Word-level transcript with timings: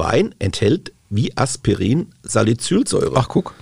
Wein 0.00 0.34
enthält 0.40 0.92
wie 1.10 1.36
Aspirin 1.36 2.08
Salicylsäure. 2.22 3.12
Ach, 3.14 3.28
guck. 3.28 3.54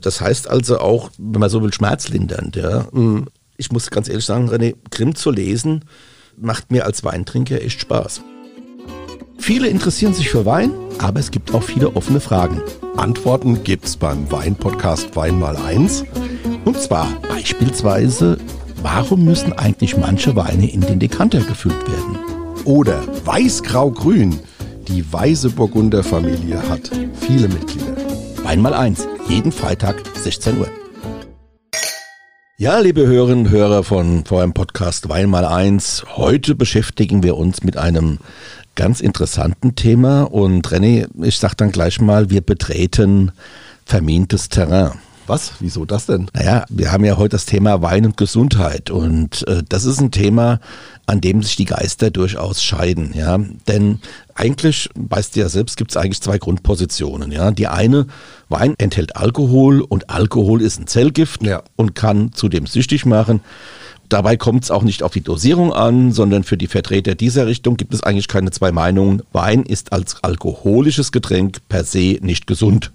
Das 0.00 0.20
heißt 0.22 0.48
also 0.48 0.78
auch, 0.78 1.10
wenn 1.18 1.40
man 1.40 1.50
so 1.50 1.62
will, 1.62 1.72
schmerzlindernd. 1.72 2.56
Ja. 2.56 2.86
Mhm. 2.92 3.26
Ich 3.56 3.70
muss 3.70 3.90
ganz 3.90 4.08
ehrlich 4.08 4.24
sagen, 4.24 4.48
René, 4.48 4.74
Grimm 4.90 5.14
zu 5.14 5.30
lesen 5.30 5.84
macht 6.38 6.70
mir 6.70 6.86
als 6.86 7.04
Weintrinker 7.04 7.60
echt 7.60 7.80
Spaß. 7.80 8.22
Viele 9.38 9.68
interessieren 9.68 10.14
sich 10.14 10.30
für 10.30 10.46
Wein, 10.46 10.70
aber 10.98 11.20
es 11.20 11.30
gibt 11.30 11.52
auch 11.52 11.62
viele 11.62 11.96
offene 11.96 12.20
Fragen. 12.20 12.62
Antworten 12.96 13.64
gibt's 13.64 13.96
beim 13.96 14.30
Wein-Podcast 14.30 15.16
Wein 15.16 15.38
mal 15.38 15.56
eins. 15.56 16.04
Und 16.64 16.78
zwar 16.78 17.08
beispielsweise, 17.28 18.38
warum 18.82 19.24
müssen 19.24 19.52
eigentlich 19.54 19.96
manche 19.96 20.36
Weine 20.36 20.70
in 20.70 20.82
den 20.82 20.98
Dekanter 20.98 21.40
gefüllt 21.40 21.86
werden? 21.88 22.18
Oder 22.64 23.02
Weiß-Grau-Grün. 23.24 24.38
Die 24.90 25.12
Weiße 25.12 25.50
Burgunder 25.50 26.02
Familie 26.02 26.68
hat 26.68 26.90
viele 27.20 27.46
Mitglieder. 27.46 27.96
Wein 28.42 28.60
mal 28.60 28.74
eins, 28.74 29.06
jeden 29.28 29.52
Freitag 29.52 30.02
16 30.16 30.58
Uhr. 30.58 30.68
Ja, 32.58 32.80
liebe 32.80 33.06
Hörerinnen 33.06 33.46
und 33.46 33.52
Hörer 33.52 33.84
von 33.84 34.24
eurem 34.28 34.52
Podcast 34.52 35.08
Wein 35.08 35.30
mal 35.30 35.44
eins. 35.44 36.04
Heute 36.16 36.56
beschäftigen 36.56 37.22
wir 37.22 37.36
uns 37.36 37.62
mit 37.62 37.76
einem 37.76 38.18
ganz 38.74 39.00
interessanten 39.00 39.76
Thema 39.76 40.24
und 40.24 40.66
René, 40.66 41.06
ich 41.22 41.38
sag 41.38 41.54
dann 41.54 41.70
gleich 41.70 42.00
mal, 42.00 42.30
wir 42.30 42.40
betreten 42.40 43.30
vermintes 43.86 44.48
Terrain. 44.48 44.98
Was? 45.30 45.52
Wieso 45.60 45.84
das 45.84 46.06
denn? 46.06 46.26
Naja, 46.34 46.64
wir 46.68 46.90
haben 46.90 47.04
ja 47.04 47.16
heute 47.16 47.36
das 47.36 47.46
Thema 47.46 47.80
Wein 47.82 48.04
und 48.04 48.16
Gesundheit 48.16 48.90
und 48.90 49.46
äh, 49.46 49.62
das 49.68 49.84
ist 49.84 50.00
ein 50.00 50.10
Thema, 50.10 50.58
an 51.06 51.20
dem 51.20 51.44
sich 51.44 51.54
die 51.54 51.66
Geister 51.66 52.10
durchaus 52.10 52.64
scheiden. 52.64 53.12
Ja, 53.14 53.38
denn 53.68 54.00
eigentlich, 54.34 54.88
weißt 54.96 55.36
du 55.36 55.40
ja 55.40 55.48
selbst, 55.48 55.76
gibt 55.76 55.92
es 55.92 55.96
eigentlich 55.96 56.20
zwei 56.20 56.38
Grundpositionen. 56.38 57.30
Ja, 57.30 57.52
die 57.52 57.68
eine, 57.68 58.08
Wein 58.48 58.74
enthält 58.78 59.14
Alkohol 59.14 59.82
und 59.82 60.10
Alkohol 60.10 60.62
ist 60.62 60.80
ein 60.80 60.88
Zellgift 60.88 61.44
Ja. 61.44 61.62
und 61.76 61.94
kann 61.94 62.32
zudem 62.32 62.66
süchtig 62.66 63.06
machen. 63.06 63.40
Dabei 64.08 64.36
kommt 64.36 64.64
es 64.64 64.72
auch 64.72 64.82
nicht 64.82 65.04
auf 65.04 65.12
die 65.12 65.20
Dosierung 65.20 65.72
an, 65.72 66.10
sondern 66.10 66.42
für 66.42 66.56
die 66.56 66.66
Vertreter 66.66 67.14
dieser 67.14 67.46
Richtung 67.46 67.76
gibt 67.76 67.94
es 67.94 68.02
eigentlich 68.02 68.26
keine 68.26 68.50
zwei 68.50 68.72
Meinungen. 68.72 69.22
Wein 69.30 69.62
ist 69.62 69.92
als 69.92 70.24
alkoholisches 70.24 71.12
Getränk 71.12 71.58
per 71.68 71.84
se 71.84 72.18
nicht 72.20 72.48
gesund. 72.48 72.90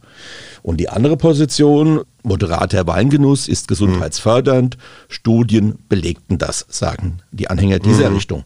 Und 0.66 0.78
die 0.78 0.90
andere 0.90 1.16
Position, 1.16 2.02
moderater 2.24 2.88
Weingenuss 2.88 3.48
ist 3.48 3.68
gesundheitsfördernd. 3.68 4.80
Studien 5.10 5.78
belegten 5.90 6.40
das, 6.40 6.66
sagen 6.70 7.20
die 7.32 7.52
Anhänger 7.52 7.78
dieser 7.78 8.12
Richtung. 8.12 8.44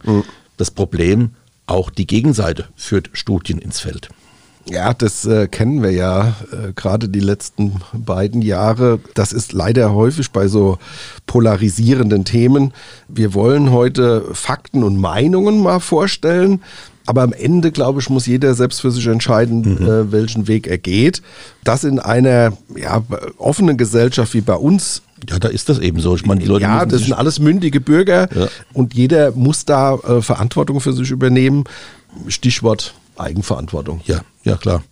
Das 0.57 0.69
Problem, 0.69 1.29
auch 1.65 1.89
die 1.89 2.05
Gegenseite 2.05 2.65
führt 2.75 3.09
Studien 3.13 3.57
ins 3.57 3.79
Feld. 3.79 4.09
Ja, 4.69 4.93
das 4.93 5.23
äh, 5.25 5.47
kennen 5.47 5.81
wir 5.81 5.91
ja 5.91 6.35
äh, 6.51 6.73
gerade 6.75 7.07
die 7.07 7.21
letzten 7.21 7.79
beiden 7.93 8.41
Jahre. 8.41 8.99
Das 9.13 9.31
ist 9.31 9.53
leider 9.53 9.93
häufig 9.93 10.31
bei 10.31 10.49
so 10.49 10.77
polarisierenden 11.25 12.25
Themen. 12.25 12.73
Wir 13.07 13.33
wollen 13.33 13.71
heute 13.71 14.25
Fakten 14.33 14.83
und 14.83 14.97
Meinungen 14.97 15.61
mal 15.61 15.79
vorstellen. 15.79 16.61
Aber 17.09 17.23
am 17.23 17.33
Ende, 17.33 17.71
glaube 17.71 17.99
ich, 18.01 18.09
muss 18.11 18.27
jeder 18.27 18.53
selbst 18.53 18.81
für 18.81 18.91
sich 18.91 19.07
entscheiden, 19.07 19.81
äh, 19.81 20.11
welchen 20.11 20.47
Weg 20.47 20.67
er 20.67 20.77
geht. 20.77 21.23
Das 21.63 21.83
in 21.83 21.97
einer 21.97 22.53
ja, 22.77 23.01
offenen 23.39 23.77
Gesellschaft 23.77 24.35
wie 24.35 24.41
bei 24.41 24.53
uns 24.53 25.01
Ja, 25.27 25.39
da 25.39 25.47
ist 25.47 25.69
das 25.69 25.79
eben 25.79 25.99
so. 26.01 26.15
Ich 26.15 26.27
meine, 26.27 26.39
die 26.41 26.45
Leute 26.45 26.61
ja, 26.65 26.85
das 26.85 27.01
sind 27.01 27.13
alles 27.13 27.39
mündige 27.39 27.81
Bürger 27.81 28.29
Ja. 28.35 28.47
und 28.73 28.93
jeder 28.93 29.31
muss 29.31 29.65
da 29.65 29.95
äh, 29.95 30.21
Verantwortung 30.21 30.81
für 30.81 30.93
sich 30.93 31.09
übernehmen. 31.09 31.63
Stichwort 32.27 32.93
Eigenverantwortung. 33.17 34.01
Ja, 34.05 34.19
ja 34.43 34.55
klar. 34.57 34.83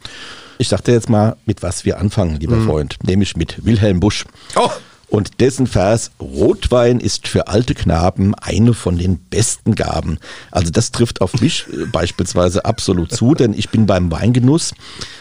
Ich 0.57 0.69
sagte 0.69 0.93
jetzt 0.93 1.11
mal, 1.11 1.35
mit 1.45 1.61
was 1.61 1.85
wir 1.85 1.99
anfangen, 1.99 2.39
lieber 2.39 2.59
Freund, 2.61 2.97
nämlich 3.03 3.37
mit 3.37 3.63
Wilhelm 3.63 3.99
Busch. 3.99 4.25
Oh. 4.55 4.71
Und 5.09 5.39
dessen 5.39 5.67
Vers, 5.67 6.11
Rotwein 6.19 6.99
ist 6.99 7.27
für 7.29 7.47
alte 7.47 7.73
Knaben 7.75 8.35
eine 8.35 8.73
von 8.73 8.97
den 8.97 9.17
besten 9.17 9.75
Gaben. 9.75 10.19
Also 10.51 10.69
das 10.69 10.91
trifft 10.91 11.21
auf 11.21 11.39
mich 11.39 11.65
äh, 11.71 11.85
beispielsweise 11.85 12.65
absolut 12.65 13.11
zu, 13.11 13.33
denn 13.33 13.53
ich 13.53 13.69
bin 13.69 13.85
beim 13.85 14.11
Weingenuss 14.11 14.73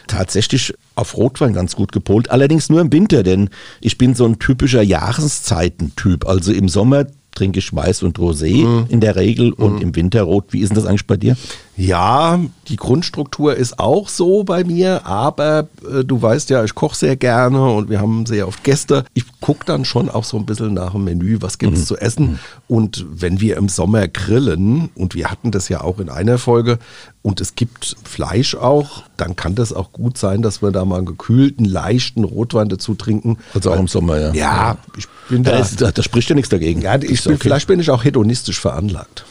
tatsächlich 0.09 0.75
auf 0.97 1.17
Rotwein 1.17 1.53
ganz 1.53 1.77
gut 1.77 1.93
gepolt, 1.93 2.31
allerdings 2.31 2.69
nur 2.69 2.81
im 2.81 2.93
Winter, 2.93 3.23
denn 3.23 3.51
ich 3.81 3.97
bin 3.99 4.15
so 4.15 4.25
ein 4.25 4.39
typischer 4.39 4.83
Jahreszeitentyp. 4.83 6.27
Also 6.27 6.53
im 6.53 6.69
Sommer 6.69 7.07
trinke 7.35 7.59
ich 7.61 7.73
Weiß 7.75 8.03
und 8.03 8.19
Rosé 8.19 8.89
in 8.89 9.01
der 9.01 9.15
Regel 9.15 9.53
und 9.53 9.83
im 9.83 9.95
Winter 9.95 10.23
Rot. 10.23 10.47
Wie 10.53 10.61
ist 10.61 10.71
denn 10.71 10.77
das 10.77 10.87
eigentlich 10.87 11.07
bei 11.07 11.17
dir? 11.17 11.37
Ja, 11.77 12.41
die 12.69 12.77
Grundstruktur 12.77 13.55
ist 13.55 13.79
auch 13.79 14.09
so 14.09 14.45
bei 14.45 14.65
mir, 14.65 15.05
aber 15.05 15.69
äh, 15.87 16.05
du 16.05 16.21
weißt 16.21 16.49
ja, 16.49 16.65
ich 16.65 16.75
koche 16.75 16.97
sehr 16.97 17.17
gerne 17.17 17.63
und 17.71 17.91
wir 17.91 18.01
haben 18.01 18.25
sehr 18.25 18.49
oft 18.49 18.65
Gäste. 18.65 19.05
Ich 19.13 19.25
gucke 19.41 19.67
dann 19.67 19.85
schon 19.85 20.09
auch 20.09 20.25
so 20.25 20.39
ein 20.39 20.47
bisschen 20.47 20.73
nach 20.73 20.93
dem 20.93 21.05
Menü, 21.05 21.39
was 21.41 21.59
gibt 21.59 21.77
es 21.77 21.85
zu 21.85 21.99
essen. 21.99 22.39
Und 22.67 23.05
wenn 23.11 23.41
wir 23.41 23.59
im 23.59 23.69
Sommer 23.69 24.09
grillen, 24.09 24.89
und 24.95 25.15
wir 25.15 25.31
hatten 25.31 25.51
das 25.51 25.69
ja 25.69 25.83
auch 25.83 26.01
in 26.01 26.09
einer 26.09 26.39
Folge, 26.39 26.79
und 27.21 27.43
es 27.43 27.57
gibt 27.57 27.97
Fleisch 28.05 28.55
auch, 28.55 29.03
dann 29.19 29.37
kann 29.37 29.55
das 29.55 29.75
auch 29.75 29.93
gut 29.93 30.17
sein, 30.17 30.41
dass 30.41 30.63
wir 30.63 30.71
da 30.71 30.85
mal 30.87 30.97
einen 30.97 31.07
gekühlten, 31.07 31.67
leichten 31.67 32.25
Rotwein 32.25 32.71
dazu 32.71 32.95
trinken. 32.95 33.37
Also 33.53 33.73
auch 33.73 33.79
im 33.79 33.89
Sommer, 33.89 34.19
ja. 34.19 34.33
Ja, 34.33 34.79
ich 34.97 35.07
bin 35.29 35.43
Da, 35.43 35.53
da. 35.53 35.59
ist, 35.59 35.81
da, 35.81 35.93
da 35.93 36.03
spricht 36.03 36.31
ja 36.31 36.35
nichts 36.35 36.49
dagegen. 36.49 36.81
Ja, 36.81 36.95
ich 36.95 37.23
bin, 37.25 37.35
okay. 37.35 37.43
vielleicht 37.43 37.67
bin 37.67 37.81
ich 37.81 37.91
auch 37.91 38.03
hedonistisch 38.03 38.61
veranlagt. 38.61 39.27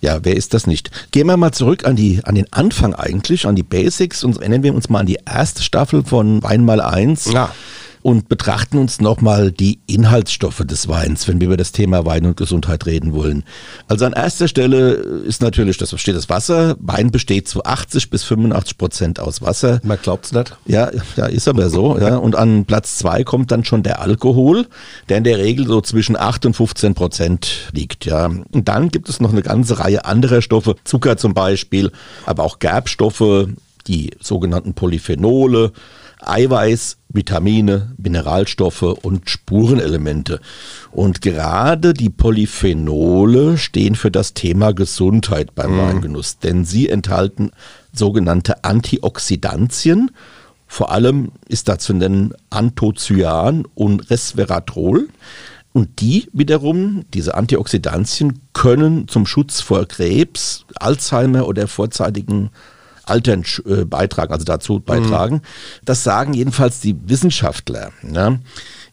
Ja, 0.00 0.18
wer 0.22 0.36
ist 0.36 0.54
das 0.54 0.66
nicht? 0.66 0.90
Gehen 1.10 1.26
wir 1.26 1.36
mal 1.36 1.52
zurück 1.52 1.84
an, 1.84 1.96
die, 1.96 2.20
an 2.24 2.34
den 2.36 2.52
Anfang 2.52 2.94
eigentlich, 2.94 3.46
an 3.46 3.56
die 3.56 3.62
Basics 3.64 4.22
und 4.22 4.38
erinnern 4.38 4.62
wir 4.62 4.74
uns 4.74 4.88
mal 4.88 5.00
an 5.00 5.06
die 5.06 5.18
erste 5.26 5.62
Staffel 5.62 6.04
von 6.04 6.42
Wein 6.42 6.64
mal 6.64 6.80
eins 6.80 7.30
Ja. 7.32 7.52
Und 8.02 8.28
betrachten 8.28 8.78
uns 8.78 9.00
nochmal 9.00 9.52
die 9.52 9.80
Inhaltsstoffe 9.86 10.62
des 10.64 10.88
Weins, 10.88 11.28
wenn 11.28 11.40
wir 11.40 11.46
über 11.46 11.56
das 11.56 11.72
Thema 11.72 12.04
Wein 12.04 12.26
und 12.26 12.36
Gesundheit 12.36 12.86
reden 12.86 13.12
wollen. 13.12 13.44
Also 13.88 14.04
an 14.04 14.12
erster 14.12 14.48
Stelle 14.48 14.92
ist 14.92 15.42
natürlich, 15.42 15.76
das 15.78 15.98
steht 16.00 16.16
das 16.16 16.28
Wasser. 16.28 16.76
Wein 16.80 17.10
besteht 17.10 17.48
zu 17.48 17.64
80 17.64 18.10
bis 18.10 18.24
85 18.24 18.78
Prozent 18.78 19.20
aus 19.20 19.42
Wasser. 19.42 19.80
Man 19.82 19.98
glaubt's 20.00 20.32
nicht. 20.32 20.56
Ja, 20.66 20.90
ja, 21.16 21.26
ist 21.26 21.48
aber 21.48 21.70
so. 21.70 21.98
Ja. 21.98 22.16
Und 22.16 22.36
an 22.36 22.64
Platz 22.64 22.98
zwei 22.98 23.24
kommt 23.24 23.50
dann 23.50 23.64
schon 23.64 23.82
der 23.82 24.00
Alkohol, 24.00 24.66
der 25.08 25.18
in 25.18 25.24
der 25.24 25.38
Regel 25.38 25.66
so 25.66 25.80
zwischen 25.80 26.16
8 26.16 26.46
und 26.46 26.54
15 26.54 26.94
Prozent 26.94 27.70
liegt. 27.72 28.04
Ja. 28.04 28.26
Und 28.26 28.68
dann 28.68 28.88
gibt 28.88 29.08
es 29.08 29.20
noch 29.20 29.32
eine 29.32 29.42
ganze 29.42 29.78
Reihe 29.78 30.04
anderer 30.04 30.42
Stoffe, 30.42 30.76
Zucker 30.84 31.16
zum 31.16 31.34
Beispiel, 31.34 31.90
aber 32.26 32.44
auch 32.44 32.58
Gerbstoffe, 32.58 33.48
die 33.86 34.10
sogenannten 34.20 34.74
Polyphenole, 34.74 35.72
Eiweiß, 36.20 36.98
Vitamine, 37.08 37.94
Mineralstoffe 37.96 38.82
und 38.82 39.30
Spurenelemente. 39.30 40.40
Und 40.90 41.22
gerade 41.22 41.94
die 41.94 42.10
Polyphenole 42.10 43.56
stehen 43.58 43.94
für 43.94 44.10
das 44.10 44.34
Thema 44.34 44.72
Gesundheit 44.72 45.54
beim 45.54 45.78
Weingenuss, 45.78 46.38
denn 46.38 46.64
sie 46.64 46.88
enthalten 46.88 47.50
sogenannte 47.92 48.64
Antioxidantien. 48.64 50.10
Vor 50.66 50.90
allem 50.92 51.32
ist 51.48 51.68
da 51.68 51.78
zu 51.78 51.94
nennen 51.94 52.34
Anthocyan 52.50 53.64
und 53.74 54.10
Resveratrol. 54.10 55.08
Und 55.72 56.00
die 56.00 56.28
wiederum, 56.32 57.04
diese 57.14 57.34
Antioxidantien, 57.34 58.40
können 58.52 59.06
zum 59.08 59.26
Schutz 59.26 59.60
vor 59.60 59.86
Krebs, 59.86 60.64
Alzheimer 60.76 61.46
oder 61.46 61.68
vorzeitigen 61.68 62.50
Altern 63.08 63.44
äh, 63.66 63.84
beitragen, 63.84 64.32
also 64.32 64.44
dazu 64.44 64.80
beitragen. 64.80 65.42
Das 65.84 66.04
sagen 66.04 66.34
jedenfalls 66.34 66.80
die 66.80 66.96
Wissenschaftler. 67.06 67.90
Ja. 68.02 68.38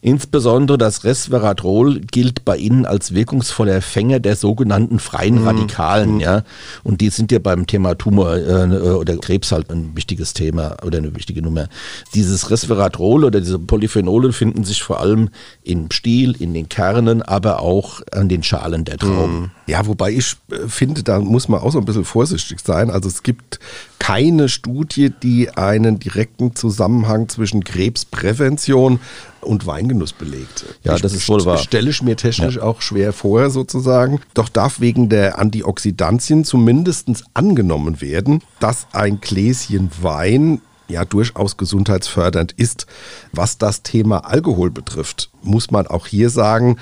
Insbesondere 0.06 0.78
das 0.78 1.02
Resveratrol 1.02 2.00
gilt 2.00 2.44
bei 2.44 2.56
ihnen 2.56 2.86
als 2.86 3.14
wirkungsvoller 3.14 3.82
Fänger 3.82 4.20
der 4.20 4.36
sogenannten 4.36 4.98
freien 4.98 5.42
Radikalen. 5.44 6.20
Ja. 6.20 6.44
Und 6.84 7.00
die 7.00 7.08
sind 7.08 7.32
ja 7.32 7.40
beim 7.40 7.66
Thema 7.66 7.96
Tumor 7.96 8.36
äh, 8.36 8.78
oder 8.78 9.16
Krebs 9.16 9.50
halt 9.52 9.68
ein 9.70 9.96
wichtiges 9.96 10.32
Thema 10.32 10.76
oder 10.84 10.98
eine 10.98 11.16
wichtige 11.16 11.42
Nummer. 11.42 11.68
Dieses 12.14 12.50
Resveratrol 12.50 13.24
oder 13.24 13.40
diese 13.40 13.58
Polyphenole 13.58 14.32
finden 14.32 14.62
sich 14.62 14.82
vor 14.82 15.00
allem 15.00 15.30
im 15.64 15.90
Stiel, 15.90 16.36
in 16.40 16.54
den 16.54 16.68
Kernen, 16.68 17.22
aber 17.22 17.60
auch 17.60 18.00
an 18.12 18.28
den 18.28 18.44
Schalen 18.44 18.84
der 18.84 18.98
Trauben. 18.98 19.50
Ja, 19.66 19.86
wobei 19.86 20.12
ich 20.12 20.36
äh, 20.52 20.68
finde, 20.68 21.02
da 21.02 21.18
muss 21.18 21.48
man 21.48 21.60
auch 21.60 21.72
so 21.72 21.78
ein 21.78 21.84
bisschen 21.84 22.04
vorsichtig 22.04 22.60
sein. 22.60 22.90
Also 22.90 23.08
es 23.08 23.22
gibt 23.22 23.58
keine 24.06 24.48
Studie, 24.48 25.10
die 25.10 25.50
einen 25.50 25.98
direkten 25.98 26.54
Zusammenhang 26.54 27.28
zwischen 27.28 27.64
Krebsprävention 27.64 29.00
und 29.40 29.66
Weingenuss 29.66 30.12
belegt. 30.12 30.64
Ja, 30.84 30.94
ich, 30.94 31.02
das 31.02 31.12
ist 31.12 31.28
wohl 31.28 31.44
wahr. 31.44 31.58
Stelle 31.58 31.90
ich 31.90 32.02
mir 32.02 32.14
technisch 32.14 32.60
auch 32.60 32.82
schwer 32.82 33.12
vor, 33.12 33.50
sozusagen. 33.50 34.20
Doch 34.34 34.48
darf 34.48 34.78
wegen 34.78 35.08
der 35.08 35.40
Antioxidantien 35.40 36.44
zumindest 36.44 37.08
angenommen 37.34 38.00
werden, 38.00 38.42
dass 38.60 38.86
ein 38.92 39.20
Gläschen 39.20 39.90
Wein 40.00 40.60
ja 40.86 41.04
durchaus 41.04 41.56
gesundheitsfördernd 41.56 42.52
ist. 42.52 42.86
Was 43.32 43.58
das 43.58 43.82
Thema 43.82 44.18
Alkohol 44.18 44.70
betrifft, 44.70 45.30
muss 45.42 45.72
man 45.72 45.88
auch 45.88 46.06
hier 46.06 46.30
sagen, 46.30 46.76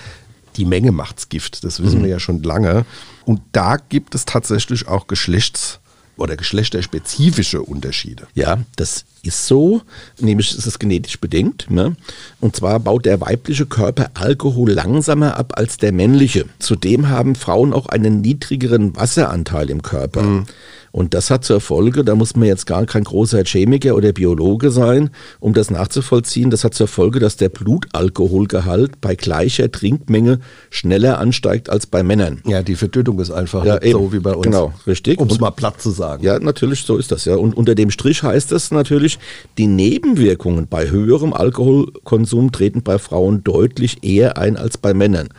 die 0.56 0.66
Menge 0.66 0.92
macht's 0.92 1.30
Gift. 1.30 1.64
Das 1.64 1.82
wissen 1.82 2.02
wir 2.02 2.10
ja 2.10 2.20
schon 2.20 2.42
lange. 2.42 2.84
Und 3.24 3.40
da 3.52 3.78
gibt 3.78 4.14
es 4.14 4.26
tatsächlich 4.26 4.88
auch 4.88 5.06
oder 6.16 6.36
geschlechterspezifische 6.36 7.62
Unterschiede. 7.62 8.26
Ja, 8.34 8.58
das 8.76 9.04
ist 9.22 9.46
so, 9.46 9.82
nämlich 10.20 10.56
ist 10.56 10.66
es 10.66 10.78
genetisch 10.78 11.18
bedingt. 11.18 11.70
Ne? 11.70 11.96
Und 12.40 12.56
zwar 12.56 12.78
baut 12.80 13.06
der 13.06 13.20
weibliche 13.20 13.66
Körper 13.66 14.10
Alkohol 14.14 14.70
langsamer 14.70 15.36
ab 15.36 15.54
als 15.56 15.78
der 15.78 15.92
männliche. 15.92 16.44
Zudem 16.58 17.08
haben 17.08 17.34
Frauen 17.34 17.72
auch 17.72 17.86
einen 17.86 18.20
niedrigeren 18.20 18.94
Wasseranteil 18.96 19.70
im 19.70 19.82
Körper. 19.82 20.22
Mhm. 20.22 20.46
Und 20.94 21.12
das 21.12 21.28
hat 21.28 21.44
zur 21.44 21.60
Folge, 21.60 22.04
da 22.04 22.14
muss 22.14 22.36
man 22.36 22.46
jetzt 22.46 22.66
gar 22.66 22.86
kein 22.86 23.02
großer 23.02 23.42
Chemiker 23.42 23.96
oder 23.96 24.12
Biologe 24.12 24.70
sein, 24.70 25.10
um 25.40 25.52
das 25.52 25.68
nachzuvollziehen, 25.68 26.50
das 26.50 26.62
hat 26.62 26.74
zur 26.74 26.86
Folge, 26.86 27.18
dass 27.18 27.36
der 27.36 27.48
Blutalkoholgehalt 27.48 29.00
bei 29.00 29.16
gleicher 29.16 29.72
Trinkmenge 29.72 30.38
schneller 30.70 31.18
ansteigt 31.18 31.68
als 31.68 31.88
bei 31.88 32.04
Männern. 32.04 32.42
Ja, 32.46 32.62
die 32.62 32.76
Verdünnung 32.76 33.18
ist 33.18 33.32
einfach 33.32 33.64
ja, 33.64 33.80
so 33.90 34.12
wie 34.12 34.20
bei 34.20 34.34
uns. 34.34 34.44
Genau, 34.44 34.72
richtig. 34.86 35.18
Um 35.18 35.26
es 35.26 35.40
mal 35.40 35.50
platt 35.50 35.82
zu 35.82 35.90
sagen. 35.90 36.22
Ja, 36.22 36.38
natürlich, 36.38 36.84
so 36.84 36.96
ist 36.96 37.10
das 37.10 37.24
ja. 37.24 37.34
Und 37.34 37.56
unter 37.56 37.74
dem 37.74 37.90
Strich 37.90 38.22
heißt 38.22 38.52
es 38.52 38.70
natürlich, 38.70 39.18
die 39.58 39.66
Nebenwirkungen 39.66 40.68
bei 40.68 40.90
höherem 40.90 41.32
Alkoholkonsum 41.32 42.52
treten 42.52 42.82
bei 42.84 43.00
Frauen 43.00 43.42
deutlich 43.42 44.04
eher 44.04 44.38
ein 44.38 44.56
als 44.56 44.78
bei 44.78 44.94
Männern. 44.94 45.30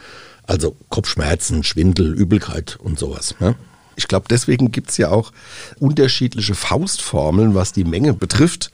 Also 0.44 0.76
Kopfschmerzen, 0.90 1.64
Schwindel, 1.64 2.14
Übelkeit 2.14 2.78
und 2.84 3.00
sowas. 3.00 3.36
Ne? 3.40 3.56
Ich 3.96 4.08
glaube, 4.08 4.26
deswegen 4.30 4.72
gibt 4.72 4.90
es 4.90 4.98
ja 4.98 5.10
auch 5.10 5.32
unterschiedliche 5.80 6.56
Faustformeln, 6.56 7.56
was 7.56 7.74
die 7.74 7.84
Menge 7.84 8.14
betrifft, 8.14 8.72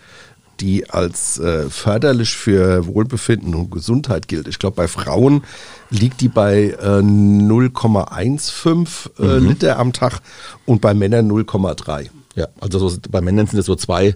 die 0.59 0.89
als 0.89 1.39
äh, 1.39 1.69
förderlich 1.69 2.35
für 2.35 2.85
Wohlbefinden 2.85 3.56
und 3.56 3.71
Gesundheit 3.71 4.27
gilt. 4.27 4.47
Ich 4.47 4.59
glaube, 4.59 4.75
bei 4.75 4.88
Frauen 4.88 5.44
liegt 5.89 6.21
die 6.21 6.29
bei 6.29 6.75
äh, 6.79 7.00
0,15 7.00 9.09
äh, 9.19 9.39
mhm. 9.39 9.50
Liter 9.50 9.79
am 9.79 9.94
Tag 9.94 10.19
und 10.65 10.81
bei 10.81 10.94
Männern 10.94 11.31
0,3. 11.31 12.09
Ja, 12.35 12.47
also 12.59 12.88
so, 12.88 12.97
bei 13.09 13.21
Männern 13.21 13.47
sind 13.47 13.59
es 13.59 13.65
so 13.65 13.75
zwei 13.75 14.15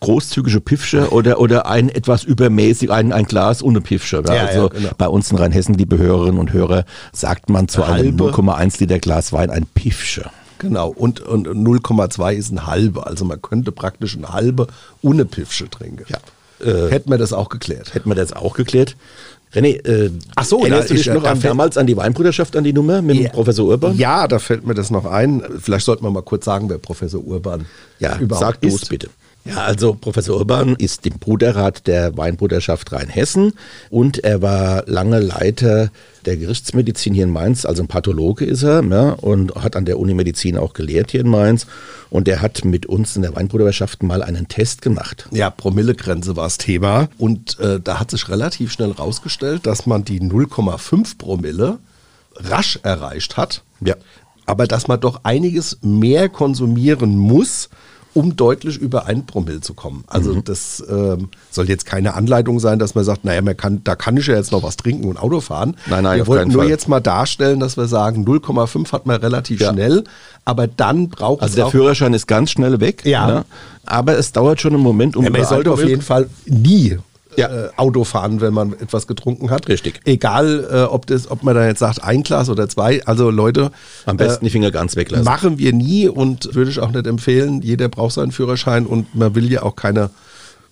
großzügige 0.00 0.60
Piffsche 0.60 1.10
oder, 1.10 1.40
oder 1.40 1.66
ein 1.66 1.88
etwas 1.88 2.24
übermäßig, 2.24 2.90
ein, 2.90 3.12
ein 3.12 3.24
Glas 3.24 3.62
ohne 3.62 3.80
Piffsche. 3.80 4.22
Ja, 4.26 4.46
also 4.46 4.64
ja, 4.64 4.68
genau. 4.68 4.90
bei 4.98 5.08
uns 5.08 5.30
in 5.30 5.38
Rheinhessen, 5.38 5.74
liebe 5.74 5.96
Hörerinnen 5.96 6.38
und 6.38 6.52
Hörer, 6.52 6.84
sagt 7.12 7.48
man 7.48 7.68
zu 7.68 7.84
einem 7.84 8.16
0,1 8.16 8.80
Liter 8.80 8.98
Glas 8.98 9.32
Wein 9.32 9.50
ein 9.50 9.66
Piffsche. 9.66 10.30
Genau, 10.64 10.88
und, 10.88 11.20
und 11.20 11.46
0,2 11.46 12.34
ist 12.34 12.50
ein 12.50 12.66
halbe. 12.66 13.06
Also 13.06 13.24
man 13.24 13.40
könnte 13.40 13.72
praktisch 13.72 14.16
ein 14.16 14.32
halbe 14.32 14.66
ohne 15.02 15.24
Piffsche 15.24 15.68
trinken. 15.68 16.04
Ja. 16.08 16.18
Äh, 16.64 16.90
hätten 16.90 17.10
wir 17.10 17.18
das 17.18 17.32
auch 17.32 17.48
geklärt. 17.48 17.94
Hätten 17.94 18.08
wir 18.08 18.14
das 18.14 18.32
auch 18.32 18.54
geklärt. 18.54 18.96
René, 19.54 19.84
äh, 19.86 20.10
Ach 20.34 20.44
so, 20.44 20.60
erinnerst 20.60 20.90
du 20.90 20.94
dich 20.94 21.06
noch 21.06 21.24
an 21.24 21.40
damals 21.40 21.76
an 21.76 21.86
die 21.86 21.96
Weinbruderschaft, 21.96 22.56
an 22.56 22.64
die 22.64 22.72
Nummer 22.72 23.02
mit 23.02 23.16
ja, 23.16 23.28
Professor 23.30 23.66
Urban? 23.66 23.96
Ja, 23.96 24.26
da 24.26 24.38
fällt 24.38 24.66
mir 24.66 24.74
das 24.74 24.90
noch 24.90 25.04
ein. 25.04 25.42
Vielleicht 25.60 25.84
sollten 25.84 26.04
wir 26.04 26.10
mal 26.10 26.22
kurz 26.22 26.44
sagen, 26.44 26.68
wer 26.68 26.78
Professor 26.78 27.24
Urban 27.24 27.66
ja, 28.00 28.18
überhaupt 28.18 28.62
sag 28.62 28.64
ist. 28.64 28.88
bitte. 28.88 29.10
Ja, 29.44 29.58
also 29.58 29.94
Professor 29.94 30.38
Urban 30.38 30.74
ist 30.76 31.06
im 31.06 31.18
Bruderrat 31.18 31.86
der 31.86 32.16
Weinbruderschaft 32.16 32.92
Rheinhessen 32.92 33.52
und 33.90 34.24
er 34.24 34.40
war 34.40 34.84
lange 34.86 35.20
Leiter 35.20 35.90
der 36.24 36.38
Gerichtsmedizin 36.38 37.12
hier 37.12 37.24
in 37.24 37.30
Mainz, 37.30 37.66
also 37.66 37.82
ein 37.82 37.88
Pathologe 37.88 38.46
ist 38.46 38.62
er 38.62 38.82
ja, 38.82 39.10
und 39.10 39.54
hat 39.56 39.76
an 39.76 39.84
der 39.84 39.98
Uni 39.98 40.14
Medizin 40.14 40.56
auch 40.56 40.72
gelehrt 40.72 41.10
hier 41.10 41.20
in 41.20 41.28
Mainz 41.28 41.66
und 42.08 42.26
er 42.26 42.40
hat 42.40 42.64
mit 42.64 42.86
uns 42.86 43.16
in 43.16 43.22
der 43.22 43.36
Weinbruderschaft 43.36 44.02
mal 44.02 44.22
einen 44.22 44.48
Test 44.48 44.80
gemacht. 44.80 45.28
Ja, 45.30 45.50
Promillegrenze 45.50 46.36
war 46.36 46.44
das 46.44 46.56
Thema 46.56 47.08
und 47.18 47.60
äh, 47.60 47.80
da 47.80 48.00
hat 48.00 48.10
sich 48.10 48.30
relativ 48.30 48.72
schnell 48.72 48.92
rausgestellt, 48.92 49.66
dass 49.66 49.84
man 49.84 50.06
die 50.06 50.20
0,5 50.22 51.18
Promille 51.18 51.78
rasch 52.36 52.78
erreicht 52.82 53.36
hat. 53.36 53.62
Ja. 53.80 53.96
Aber 54.46 54.66
dass 54.66 54.88
man 54.88 55.00
doch 55.00 55.20
einiges 55.24 55.78
mehr 55.82 56.30
konsumieren 56.30 57.16
muss, 57.16 57.68
um 58.14 58.36
deutlich 58.36 58.78
über 58.78 59.06
ein 59.06 59.26
Promille 59.26 59.60
zu 59.60 59.74
kommen. 59.74 60.04
Also 60.06 60.34
mhm. 60.34 60.44
das 60.44 60.82
ähm, 60.88 61.28
soll 61.50 61.68
jetzt 61.68 61.84
keine 61.84 62.14
Anleitung 62.14 62.60
sein, 62.60 62.78
dass 62.78 62.94
man 62.94 63.04
sagt, 63.04 63.24
naja, 63.24 63.42
man 63.42 63.56
kann, 63.56 63.82
da 63.84 63.96
kann 63.96 64.16
ich 64.16 64.26
ja 64.28 64.36
jetzt 64.36 64.52
noch 64.52 64.62
was 64.62 64.76
trinken 64.76 65.08
und 65.08 65.16
Auto 65.16 65.40
fahren. 65.40 65.76
Nein, 65.86 66.04
nein, 66.04 66.18
wir 66.18 66.26
wollten 66.26 66.52
nur 66.52 66.62
Fall. 66.62 66.70
jetzt 66.70 66.88
mal 66.88 67.00
darstellen, 67.00 67.60
dass 67.60 67.76
wir 67.76 67.86
sagen, 67.86 68.24
0,5 68.24 68.92
hat 68.92 69.06
man 69.06 69.16
relativ 69.16 69.60
ja. 69.60 69.72
schnell, 69.72 70.04
aber 70.44 70.68
dann 70.68 71.08
braucht 71.08 71.42
also 71.42 71.52
es 71.52 71.60
Also 71.60 71.62
der 71.62 71.70
Führerschein 71.70 72.14
ist 72.14 72.26
ganz 72.26 72.50
schnell 72.50 72.80
weg. 72.80 73.04
Ja. 73.04 73.26
Ne? 73.26 73.44
Aber 73.84 74.16
es 74.16 74.32
dauert 74.32 74.60
schon 74.60 74.74
einen 74.74 74.82
Moment, 74.82 75.16
um 75.16 75.24
ja, 75.24 75.30
Man 75.30 75.44
sollte 75.44 75.72
auf 75.72 75.84
jeden 75.84 76.02
Fall 76.02 76.28
nie 76.46 76.98
ja. 77.36 77.66
äh, 77.66 77.70
Auto 77.76 78.04
fahren, 78.04 78.40
wenn 78.40 78.54
man 78.54 78.72
etwas 78.72 79.06
getrunken 79.06 79.50
hat. 79.50 79.68
Richtig. 79.68 80.00
Egal, 80.04 80.66
äh, 80.70 80.82
ob, 80.82 81.06
das, 81.06 81.30
ob 81.30 81.42
man 81.42 81.54
da 81.54 81.66
jetzt 81.66 81.80
sagt, 81.80 82.02
ein 82.02 82.22
Glas 82.22 82.48
oder 82.48 82.68
zwei. 82.68 83.04
Also 83.06 83.30
Leute. 83.30 83.70
Am 84.06 84.16
besten 84.16 84.44
äh, 84.44 84.48
die 84.48 84.50
Finger 84.50 84.70
ganz 84.70 84.96
weglassen. 84.96 85.24
Machen 85.24 85.58
wir 85.58 85.72
nie 85.72 86.08
und 86.08 86.54
würde 86.54 86.70
ich 86.70 86.80
auch 86.80 86.90
nicht 86.90 87.06
empfehlen. 87.06 87.62
Jeder 87.62 87.88
braucht 87.88 88.14
seinen 88.14 88.32
Führerschein 88.32 88.86
und 88.86 89.14
man 89.14 89.34
will 89.34 89.50
ja 89.50 89.62
auch 89.62 89.76
keine 89.76 90.10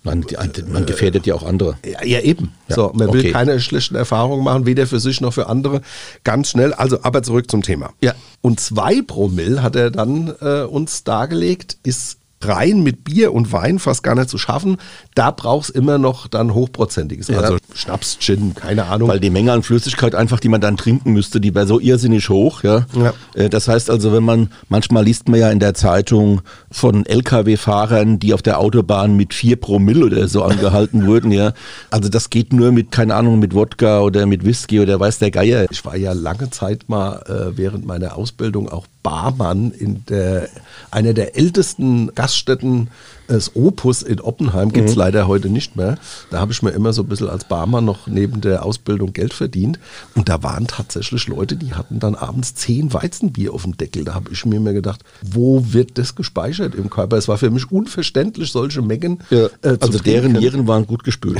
man, 0.03 0.25
man, 0.67 0.85
gefährdet 0.85 1.25
ja 1.25 1.33
auch 1.33 1.43
andere. 1.43 1.77
Ja, 1.85 2.03
ja 2.03 2.19
eben. 2.19 2.51
Ja, 2.67 2.75
so, 2.75 2.91
man 2.93 3.13
will 3.13 3.31
keine 3.31 3.59
schlechten 3.61 3.95
Erfahrungen 3.95 4.43
machen, 4.43 4.65
weder 4.65 4.85
für 4.85 4.99
sich 4.99 5.21
noch 5.21 5.33
für 5.33 5.47
andere. 5.47 5.81
Ganz 6.25 6.49
schnell. 6.49 6.73
Also, 6.73 6.99
aber 7.03 7.23
zurück 7.23 7.49
zum 7.49 7.61
Thema. 7.61 7.93
Ja. 8.01 8.13
Und 8.41 8.59
zwei 8.59 9.01
Promille 9.01 9.63
hat 9.63 9.77
er 9.77 9.91
dann 9.91 10.33
äh, 10.41 10.63
uns 10.63 11.05
dargelegt, 11.05 11.77
ist 11.83 12.17
rein 12.47 12.83
mit 12.83 13.03
Bier 13.03 13.33
und 13.33 13.51
Wein 13.51 13.79
fast 13.79 14.03
gar 14.03 14.15
nicht 14.15 14.29
zu 14.29 14.37
schaffen. 14.37 14.77
Da 15.15 15.31
braucht 15.31 15.69
es 15.69 15.69
immer 15.69 15.97
noch 15.97 16.27
dann 16.27 16.53
hochprozentiges. 16.53 17.27
Ja. 17.27 17.39
Also 17.39 17.57
Schnaps, 17.73 18.17
Gin, 18.19 18.53
keine 18.55 18.85
Ahnung. 18.85 19.09
Weil 19.09 19.19
die 19.19 19.29
Menge 19.29 19.51
an 19.51 19.63
Flüssigkeit 19.63 20.15
einfach, 20.15 20.39
die 20.39 20.49
man 20.49 20.61
dann 20.61 20.77
trinken 20.77 21.13
müsste, 21.13 21.39
die 21.41 21.53
wäre 21.55 21.67
so 21.67 21.79
irrsinnig 21.79 22.29
hoch. 22.29 22.63
Ja? 22.63 22.85
ja. 22.93 23.13
Äh, 23.33 23.49
das 23.49 23.67
heißt 23.67 23.89
also, 23.89 24.13
wenn 24.13 24.23
man, 24.23 24.49
manchmal 24.69 25.03
liest 25.03 25.29
man 25.29 25.39
ja 25.39 25.49
in 25.49 25.59
der 25.59 25.73
Zeitung 25.73 26.41
von 26.71 27.05
Lkw-Fahrern, 27.05 28.19
die 28.19 28.33
auf 28.33 28.41
der 28.41 28.59
Autobahn 28.59 29.15
mit 29.15 29.33
vier 29.33 29.55
Promille 29.55 30.05
oder 30.05 30.27
so 30.27 30.43
angehalten 30.43 31.05
wurden. 31.07 31.31
Ja. 31.31 31.53
Also 31.89 32.09
das 32.09 32.29
geht 32.29 32.53
nur 32.53 32.71
mit, 32.71 32.91
keine 32.91 33.15
Ahnung, 33.15 33.39
mit 33.39 33.53
Wodka 33.53 34.01
oder 34.01 34.25
mit 34.25 34.45
Whisky 34.45 34.79
oder 34.79 34.99
weiß 34.99 35.19
der 35.19 35.31
Geier. 35.31 35.65
Ich 35.71 35.85
war 35.85 35.95
ja 35.95 36.13
lange 36.13 36.49
Zeit 36.49 36.89
mal 36.89 37.23
äh, 37.27 37.57
während 37.57 37.85
meiner 37.85 38.17
Ausbildung 38.17 38.69
auch 38.69 38.87
Barmann 39.03 39.71
in 39.71 40.05
der, 40.05 40.49
einer 40.89 41.13
der 41.13 41.35
ältesten 41.37 42.09
Gaststätten 42.33 42.89
das 43.27 43.55
Opus 43.55 44.01
in 44.01 44.19
Oppenheim 44.19 44.71
gibt 44.71 44.89
es 44.89 44.95
mhm. 44.95 44.99
leider 44.99 45.27
heute 45.27 45.49
nicht 45.49 45.75
mehr. 45.75 45.97
Da 46.29 46.39
habe 46.39 46.51
ich 46.51 46.61
mir 46.61 46.71
immer 46.71 46.93
so 46.93 47.03
ein 47.03 47.07
bisschen 47.07 47.29
als 47.29 47.45
Barmann 47.45 47.85
noch 47.85 48.07
neben 48.07 48.41
der 48.41 48.65
Ausbildung 48.65 49.13
Geld 49.13 49.33
verdient. 49.33 49.79
Und 50.15 50.29
da 50.29 50.43
waren 50.43 50.67
tatsächlich 50.67 51.27
Leute, 51.27 51.55
die 51.55 51.73
hatten 51.73 51.99
dann 51.99 52.15
abends 52.15 52.55
zehn 52.55 52.93
Weizenbier 52.93 53.53
auf 53.53 53.63
dem 53.63 53.77
Deckel. 53.77 54.03
Da 54.03 54.13
habe 54.13 54.31
ich 54.31 54.45
mir 54.45 54.57
immer 54.57 54.73
gedacht, 54.73 55.01
wo 55.21 55.63
wird 55.73 55.97
das 55.97 56.15
gespeichert 56.15 56.75
im 56.75 56.89
Körper? 56.89 57.17
Es 57.17 57.27
war 57.27 57.37
für 57.37 57.49
mich 57.49 57.71
unverständlich, 57.71 58.51
solche 58.51 58.81
Mengen 58.81 59.19
ja, 59.29 59.45
äh, 59.61 59.77
Also 59.79 59.99
deren 59.99 60.33
Nieren 60.33 60.67
waren 60.67 60.85
gut 60.85 61.03
gespült. 61.03 61.39